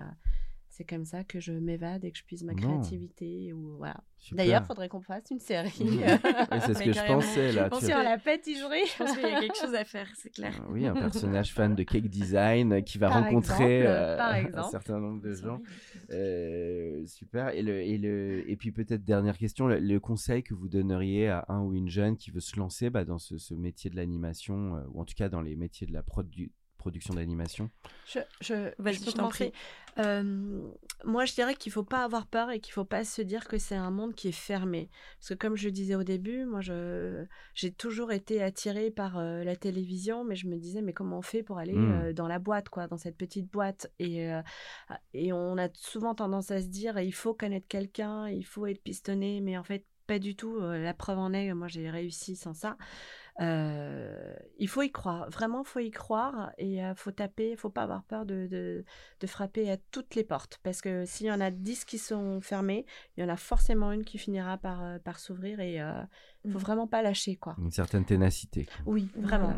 c'est 0.75 0.83
comme 0.83 1.05
ça 1.05 1.23
que 1.23 1.39
je 1.39 1.53
m'évade 1.53 2.03
et 2.03 2.11
que 2.11 2.17
je 2.17 2.25
puise 2.25 2.43
ma 2.43 2.53
créativité. 2.53 3.53
Ou, 3.53 3.77
voilà. 3.77 4.03
D'ailleurs, 4.33 4.63
il 4.63 4.67
faudrait 4.67 4.89
qu'on 4.89 5.01
fasse 5.01 5.23
une 5.31 5.39
série. 5.39 5.69
c'est 5.71 6.73
ce 6.73 6.83
que 6.83 6.91
je 6.91 7.07
pensais 7.07 7.53
là. 7.53 7.69
Je 7.71 7.85
sur 7.85 7.97
la 7.97 8.17
pâtisserie. 8.17 8.85
Je 8.85 8.97
pense 8.97 9.13
qu'il 9.13 9.21
y 9.21 9.33
a 9.33 9.39
quelque 9.39 9.57
chose 9.57 9.73
à 9.73 9.85
faire, 9.85 10.09
c'est 10.15 10.31
clair. 10.31 10.53
Ah 10.59 10.67
oui, 10.69 10.85
un 10.85 10.93
personnage 10.93 11.53
fan 11.53 11.75
de 11.75 11.83
cake 11.83 12.09
design 12.09 12.83
qui 12.83 12.97
va 12.97 13.09
rencontrer 13.09 13.87
euh, 13.87 14.17
un 14.53 14.63
certain 14.63 14.99
nombre 14.99 15.21
de 15.21 15.33
gens. 15.33 15.61
Euh, 16.11 17.05
super. 17.05 17.49
Et, 17.49 17.61
le, 17.61 17.81
et, 17.81 17.97
le, 17.97 18.49
et 18.49 18.57
puis 18.57 18.73
peut-être 18.73 19.05
dernière 19.05 19.37
question, 19.37 19.67
le, 19.67 19.99
conseil 19.99 20.43
que 20.43 20.53
vous 20.53 20.67
donneriez 20.67 21.29
à 21.29 21.45
un 21.47 21.61
ou 21.61 21.73
une 21.73 21.89
jeune 21.89 22.17
qui 22.17 22.31
veut 22.31 22.41
se 22.41 22.59
lancer 22.59 22.89
bah, 22.89 23.05
dans 23.05 23.17
ce, 23.17 23.53
métier 23.53 23.89
de 23.89 23.95
l'animation, 23.95 24.75
euh, 24.75 24.81
ou 24.91 25.01
en 25.01 25.05
tout 25.05 25.15
cas 25.15 25.29
dans 25.29 25.41
les 25.41 25.55
métiers 25.55 25.87
de 25.87 25.93
la 25.93 26.03
prod 26.03 26.29
du, 26.29 26.51
production 26.85 27.15
d'animation 27.15 27.71
Je, 28.05 28.19
je, 28.41 28.71
je, 28.77 29.11
t'en 29.11 29.29
prie. 29.29 29.51
Euh, 29.97 30.61
moi, 31.03 31.25
je 31.25 31.33
dirais 31.33 31.55
qu'il 31.55 31.71
faut 31.71 31.83
pas 31.83 32.03
avoir 32.03 32.27
peur 32.27 32.51
et 32.51 32.59
qu'il 32.59 32.73
faut 32.73 32.85
pas 32.85 33.03
se 33.03 33.23
dire 33.23 33.47
que 33.47 33.57
c'est 33.57 33.75
un 33.75 33.89
monde 33.89 34.13
qui 34.13 34.27
est 34.27 34.31
fermé. 34.31 34.91
Parce 35.17 35.29
que 35.29 35.33
comme 35.33 35.55
je 35.55 35.67
disais 35.69 35.95
au 35.95 36.03
début, 36.03 36.45
moi, 36.45 36.59
j'ai 36.61 37.71
toujours 37.71 38.11
été 38.11 38.43
attirée 38.43 38.91
par 38.91 39.17
euh, 39.17 39.43
la 39.43 39.55
télévision, 39.55 40.23
mais 40.23 40.35
je 40.35 40.47
me 40.47 40.57
disais, 40.57 40.83
mais 40.83 40.93
comment 40.93 41.17
on 41.17 41.23
fait 41.23 41.41
pour 41.41 41.57
aller 41.57 41.73
hmm. 41.73 42.01
euh, 42.03 42.13
dans 42.13 42.27
la 42.27 42.37
boîte, 42.37 42.69
quoi, 42.69 42.85
dans 42.85 42.97
cette 42.97 43.17
petite 43.17 43.51
boîte? 43.51 43.91
Et, 43.97 44.29
et 45.15 45.33
on 45.33 45.57
a 45.57 45.69
souvent 45.73 46.13
tendance 46.13 46.51
à 46.51 46.61
se 46.61 46.67
dire, 46.67 46.99
il 46.99 47.15
faut 47.15 47.33
connaître 47.33 47.67
quelqu'un, 47.67 48.29
il 48.29 48.45
faut 48.45 48.67
être 48.67 48.83
pistonné, 48.83 49.41
mais 49.41 49.57
en 49.57 49.63
fait, 49.63 49.87
pas 50.05 50.19
du 50.19 50.35
tout. 50.35 50.59
La 50.59 50.93
preuve 50.93 51.17
en 51.17 51.33
est, 51.33 51.51
moi, 51.55 51.67
j'ai 51.67 51.89
réussi 51.89 52.35
sans 52.35 52.53
ça. 52.53 52.77
Euh, 53.41 54.33
il 54.57 54.69
faut 54.69 54.81
y 54.81 54.91
croire, 54.91 55.29
vraiment, 55.29 55.63
il 55.63 55.67
faut 55.67 55.79
y 55.79 55.91
croire 55.91 56.51
et 56.57 56.75
il 56.75 56.79
euh, 56.79 56.95
faut 56.95 57.11
taper, 57.11 57.51
il 57.51 57.57
faut 57.57 57.69
pas 57.69 57.83
avoir 57.83 58.03
peur 58.03 58.25
de, 58.25 58.47
de, 58.49 59.27
frapper 59.27 59.69
à 59.69 59.77
toutes 59.91 60.15
les 60.15 60.23
portes 60.23 60.59
parce 60.63 60.81
que 60.81 61.05
s'il 61.05 61.25
y 61.27 61.31
en 61.31 61.41
a 61.41 61.51
10 61.51 61.83
qui 61.83 61.97
sont 61.97 62.39
fermées, 62.39 62.85
il 63.17 63.21
y 63.21 63.23
en 63.25 63.29
a 63.29 63.35
forcément 63.35 63.91
une 63.91 64.05
qui 64.05 64.17
finira 64.17 64.57
par, 64.57 64.99
par 65.01 65.19
s'ouvrir 65.19 65.59
et 65.59 65.75
il 65.75 66.51
faut 66.51 66.59
mmh. 66.59 66.61
vraiment 66.61 66.87
pas 66.87 67.01
lâcher. 67.01 67.35
quoi. 67.35 67.55
Une 67.57 67.71
certaine 67.71 68.05
ténacité. 68.05 68.67
Oui, 68.85 69.09
vraiment. 69.17 69.53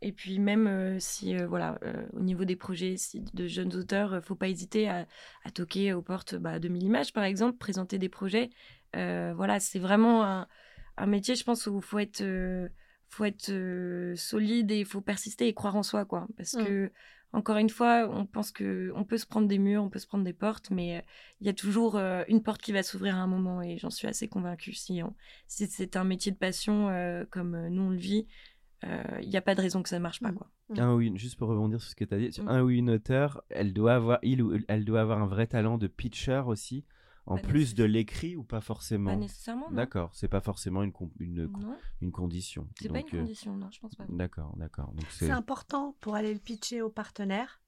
Et 0.00 0.12
puis 0.12 0.38
même 0.38 1.00
si, 1.00 1.36
voilà, 1.36 1.78
au 2.12 2.20
niveau 2.20 2.44
des 2.44 2.54
projets 2.54 2.96
si 2.96 3.20
de 3.20 3.48
jeunes 3.48 3.74
auteurs, 3.74 4.22
faut 4.22 4.36
pas 4.36 4.48
hésiter 4.48 4.88
à, 4.88 5.06
à 5.44 5.50
toquer 5.50 5.92
aux 5.92 6.02
portes 6.02 6.36
bah, 6.36 6.60
de 6.60 6.68
Millimage, 6.68 7.12
par 7.12 7.24
exemple, 7.24 7.58
présenter 7.58 7.98
des 7.98 8.08
projets. 8.08 8.50
voilà, 8.94 9.58
c'est 9.58 9.80
vraiment 9.80 10.24
un, 10.24 10.46
un, 10.96 11.06
métier, 11.06 11.34
je 11.34 11.42
pense, 11.42 11.66
où 11.66 11.76
il 11.76 11.82
faut 11.82 11.98
être 11.98 12.22
faut 13.08 13.24
être 13.24 13.50
euh, 13.50 14.14
solide 14.16 14.70
et 14.70 14.80
il 14.80 14.84
faut 14.84 15.00
persister 15.00 15.48
et 15.48 15.54
croire 15.54 15.76
en 15.76 15.82
soi, 15.82 16.04
quoi. 16.04 16.26
Parce 16.36 16.54
mmh. 16.54 16.64
que, 16.64 16.92
encore 17.32 17.56
une 17.56 17.70
fois, 17.70 18.08
on 18.10 18.26
pense 18.26 18.50
que 18.50 18.92
on 18.94 19.04
peut 19.04 19.18
se 19.18 19.26
prendre 19.26 19.48
des 19.48 19.58
murs, 19.58 19.82
on 19.82 19.88
peut 19.88 19.98
se 19.98 20.06
prendre 20.06 20.24
des 20.24 20.32
portes, 20.32 20.70
mais 20.70 20.98
euh, 20.98 21.00
il 21.40 21.46
y 21.46 21.50
a 21.50 21.54
toujours 21.54 21.96
euh, 21.96 22.22
une 22.28 22.42
porte 22.42 22.60
qui 22.60 22.72
va 22.72 22.82
s'ouvrir 22.82 23.16
à 23.16 23.18
un 23.18 23.26
moment 23.26 23.62
et 23.62 23.78
j'en 23.78 23.90
suis 23.90 24.08
assez 24.08 24.28
convaincue. 24.28 24.74
Si, 24.74 25.02
c'est 25.46 25.96
un 25.96 26.04
métier 26.04 26.32
de 26.32 26.36
passion 26.36 26.88
comme 27.30 27.68
nous 27.68 27.82
on 27.82 27.90
le 27.90 27.96
vit, 27.96 28.26
il 28.82 29.28
n'y 29.28 29.36
a 29.36 29.42
pas 29.42 29.54
de 29.54 29.60
raison 29.60 29.82
que 29.82 29.88
ça 29.88 29.98
ne 29.98 30.02
marche 30.02 30.20
pas, 30.20 30.32
mmh. 30.32 30.36
quoi. 30.36 30.50
Mmh. 30.70 30.78
Un 30.80 30.94
oui, 30.94 31.12
juste 31.16 31.38
pour 31.38 31.48
rebondir 31.48 31.80
sur 31.80 31.90
ce 31.90 31.96
que 31.96 32.04
tu 32.04 32.14
as 32.14 32.18
dit, 32.18 32.40
un 32.46 32.62
ou 32.62 32.70
une 32.70 32.90
auteur, 32.90 33.42
elle 33.48 33.72
doit 33.72 33.94
avoir, 33.94 34.18
il 34.22 34.42
ou 34.42 34.58
elle 34.68 34.84
doit 34.84 35.00
avoir 35.00 35.20
un 35.22 35.26
vrai 35.26 35.46
talent 35.46 35.78
de 35.78 35.86
pitcher 35.86 36.42
aussi 36.46 36.84
en 37.28 37.36
plus 37.36 37.74
de 37.74 37.84
l'écrit 37.84 38.36
ou 38.36 38.42
pas 38.42 38.60
forcément 38.60 39.10
Pas 39.10 39.16
nécessairement. 39.16 39.70
D'accord, 39.70 40.10
c'est 40.14 40.28
pas 40.28 40.40
forcément 40.40 40.82
une, 40.82 40.92
une, 41.20 41.50
une 42.00 42.10
condition. 42.10 42.66
C'est 42.80 42.88
pas 42.88 43.00
une 43.00 43.06
euh, 43.06 43.20
condition, 43.20 43.54
non, 43.54 43.68
je 43.70 43.80
pense 43.80 43.94
pas. 43.94 44.04
D'accord, 44.08 44.54
d'accord. 44.56 44.92
C'est 45.10 45.30
important 45.30 45.94
pour 46.00 46.14
aller 46.14 46.32
le 46.32 46.40
pitcher 46.40 46.80
aux 46.80 46.90
partenaires. 46.90 47.60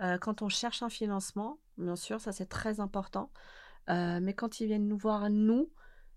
Euh, 0.00 0.18
quand 0.18 0.42
on 0.42 0.48
cherche 0.48 0.82
un 0.82 0.90
financement, 0.90 1.58
bien 1.78 1.96
sûr, 1.96 2.20
ça 2.20 2.32
c'est 2.32 2.46
très 2.46 2.80
important. 2.80 3.32
Euh, 3.88 4.20
mais 4.22 4.34
quand 4.34 4.60
ils 4.60 4.66
viennent 4.66 4.86
nous 4.86 4.98
voir, 4.98 5.30
nous, 5.30 5.70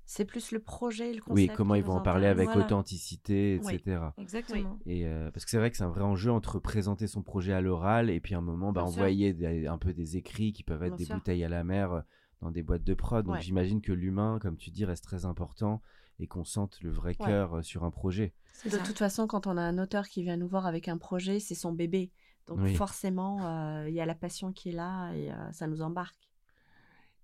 c'est 0.06 0.26
plus 0.26 0.52
le 0.52 0.60
projet, 0.60 1.14
le 1.14 1.22
concept. 1.22 1.50
Oui, 1.50 1.56
comment 1.56 1.76
ils 1.76 1.84
vont 1.84 1.94
en 1.94 2.02
parler 2.02 2.28
avec 2.28 2.54
authenticité, 2.54 3.56
etc. 3.56 4.02
exactement. 4.18 4.78
Et 4.86 5.06
parce 5.34 5.46
que 5.46 5.52
c'est 5.52 5.58
vrai 5.58 5.72
que 5.72 5.78
c'est 5.78 5.86
un 5.86 5.90
vrai 5.90 6.04
enjeu 6.04 6.30
entre 6.30 6.60
présenter 6.60 7.08
son 7.08 7.22
projet 7.22 7.54
à 7.54 7.62
l'oral 7.62 8.10
et 8.10 8.20
puis 8.20 8.36
à 8.36 8.40
un 8.40 8.42
moment 8.42 8.74
bah, 8.74 8.84
envoyer 8.84 9.34
un 9.68 9.78
peu 9.78 9.94
des 9.94 10.18
écrits 10.18 10.52
qui 10.52 10.64
peuvent 10.64 10.84
être 10.84 10.98
des 10.98 11.06
bouteilles 11.06 11.46
à 11.46 11.50
la 11.50 11.64
mer 11.64 12.04
dans 12.42 12.52
des 12.52 12.64
boîtes 12.64 12.84
de 12.84 12.94
prod. 12.94 13.26
Donc 13.26 13.40
j'imagine 13.40 13.82
que 13.82 13.92
l'humain, 13.92 14.40
comme 14.42 14.58
tu 14.58 14.70
dis, 14.72 14.86
reste 14.86 15.04
très 15.04 15.26
important 15.26 15.82
et 16.20 16.28
qu'on 16.28 16.44
sente 16.44 16.82
le 16.82 16.92
vrai 16.92 17.16
cœur 17.16 17.56
euh, 17.56 17.62
sur 17.62 17.84
un 17.84 17.92
projet. 17.92 18.34
De 18.66 18.78
toute 18.78 18.98
façon, 18.98 19.28
quand 19.28 19.48
on 19.48 19.58
a 19.58 19.62
un 19.62 19.78
auteur 19.80 20.08
qui 20.08 20.24
vient 20.24 20.38
nous 20.38 20.48
voir 20.48 20.68
avec 20.68 20.88
un 20.88 20.98
projet, 20.98 21.40
c'est 21.40 21.56
son 21.56 21.72
bébé. 21.72 22.12
Donc 22.48 22.68
forcément, 22.76 23.40
euh, 23.46 23.88
il 23.88 23.96
y 23.96 24.02
a 24.02 24.06
la 24.06 24.16
passion 24.16 24.52
qui 24.52 24.70
est 24.70 24.74
là 24.74 25.12
et 25.14 25.32
euh, 25.32 25.52
ça 25.52 25.68
nous 25.68 25.82
embarque. 25.82 26.30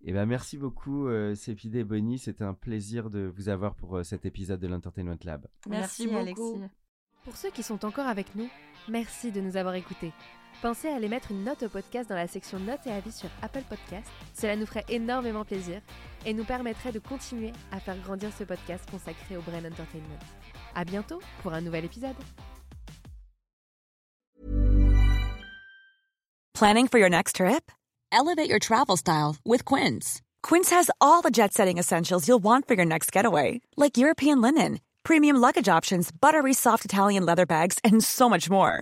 Eh 0.04 0.14
ben, 0.14 0.26
merci 0.26 0.58
beaucoup, 0.58 1.08
euh, 1.08 1.36
et 1.48 1.84
Bonnie. 1.84 2.20
C'était 2.20 2.44
un 2.44 2.54
plaisir 2.54 3.10
de 3.10 3.32
vous 3.36 3.50
avoir 3.50 3.76
pour 3.76 4.06
cet 4.06 4.26
épisode 4.26 4.60
de 4.60 4.68
l'Entertainment 4.68 5.18
Lab. 5.24 5.48
Merci, 5.68 6.08
merci 6.08 6.36
beaucoup. 6.36 6.62
Pour 7.24 7.36
ceux 7.36 7.50
qui 7.50 7.64
sont 7.64 7.84
encore 7.84 8.06
avec 8.06 8.36
nous, 8.36 8.48
merci 8.90 9.32
de 9.32 9.42
nous 9.42 9.58
avoir 9.58 9.74
écoutés. 9.74 10.14
Pensez 10.62 10.88
à 10.88 10.96
aller 10.96 11.08
mettre 11.08 11.30
une 11.32 11.44
note 11.44 11.62
au 11.62 11.70
podcast 11.70 12.10
dans 12.10 12.16
la 12.16 12.28
section 12.28 12.58
notes 12.58 12.88
et 12.88 12.92
avis 12.92 13.12
sur 13.12 13.30
Apple 13.44 13.62
Podcast. 13.70 14.08
Cela 14.34 14.56
nous 14.56 14.66
ferait 14.66 14.86
énormément 14.90 15.46
plaisir 15.46 15.82
et 16.26 16.34
nous 16.34 16.46
permettrait 16.46 16.92
de 16.92 16.98
continuer 16.98 17.54
à 17.72 17.80
faire 17.80 17.98
grandir 18.00 18.32
ce 18.36 18.44
podcast 18.44 18.90
consacré 18.90 19.38
au 19.38 19.42
Brain 19.42 19.64
Entertainment. 19.66 20.18
À 20.74 20.84
bientôt 20.84 21.20
pour 21.44 21.54
un 21.54 21.62
nouvel 21.62 21.86
épisode. 21.86 22.16
Planning 26.56 26.88
for 26.88 26.98
your 26.98 27.10
next 27.10 27.36
trip? 27.36 27.72
Elevate 28.12 28.50
your 28.50 28.60
travel 28.60 28.98
style 28.98 29.36
with 29.46 29.64
Quince. 29.64 30.22
Quince 30.42 30.72
has 30.72 30.90
all 31.00 31.22
the 31.22 31.30
jet-setting 31.30 31.78
essentials 31.78 32.28
you'll 32.28 32.44
want 32.44 32.68
for 32.68 32.74
your 32.74 32.86
next 32.86 33.12
getaway, 33.12 33.62
like 33.76 33.96
European 33.96 34.42
linen, 34.42 34.80
premium 35.04 35.38
luggage 35.38 35.70
options, 35.70 36.10
buttery 36.12 36.54
soft 36.54 36.84
Italian 36.84 37.28
leather 37.28 37.46
bags, 37.46 37.78
and 37.84 38.04
so 38.04 38.28
much 38.28 38.50
more 38.50 38.82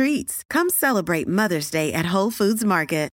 treats. 0.00 0.42
Come 0.48 0.70
celebrate 0.70 1.28
Mother's 1.28 1.70
Day 1.70 1.92
at 1.92 2.14
Whole 2.14 2.30
Foods 2.30 2.64
Market. 2.64 3.10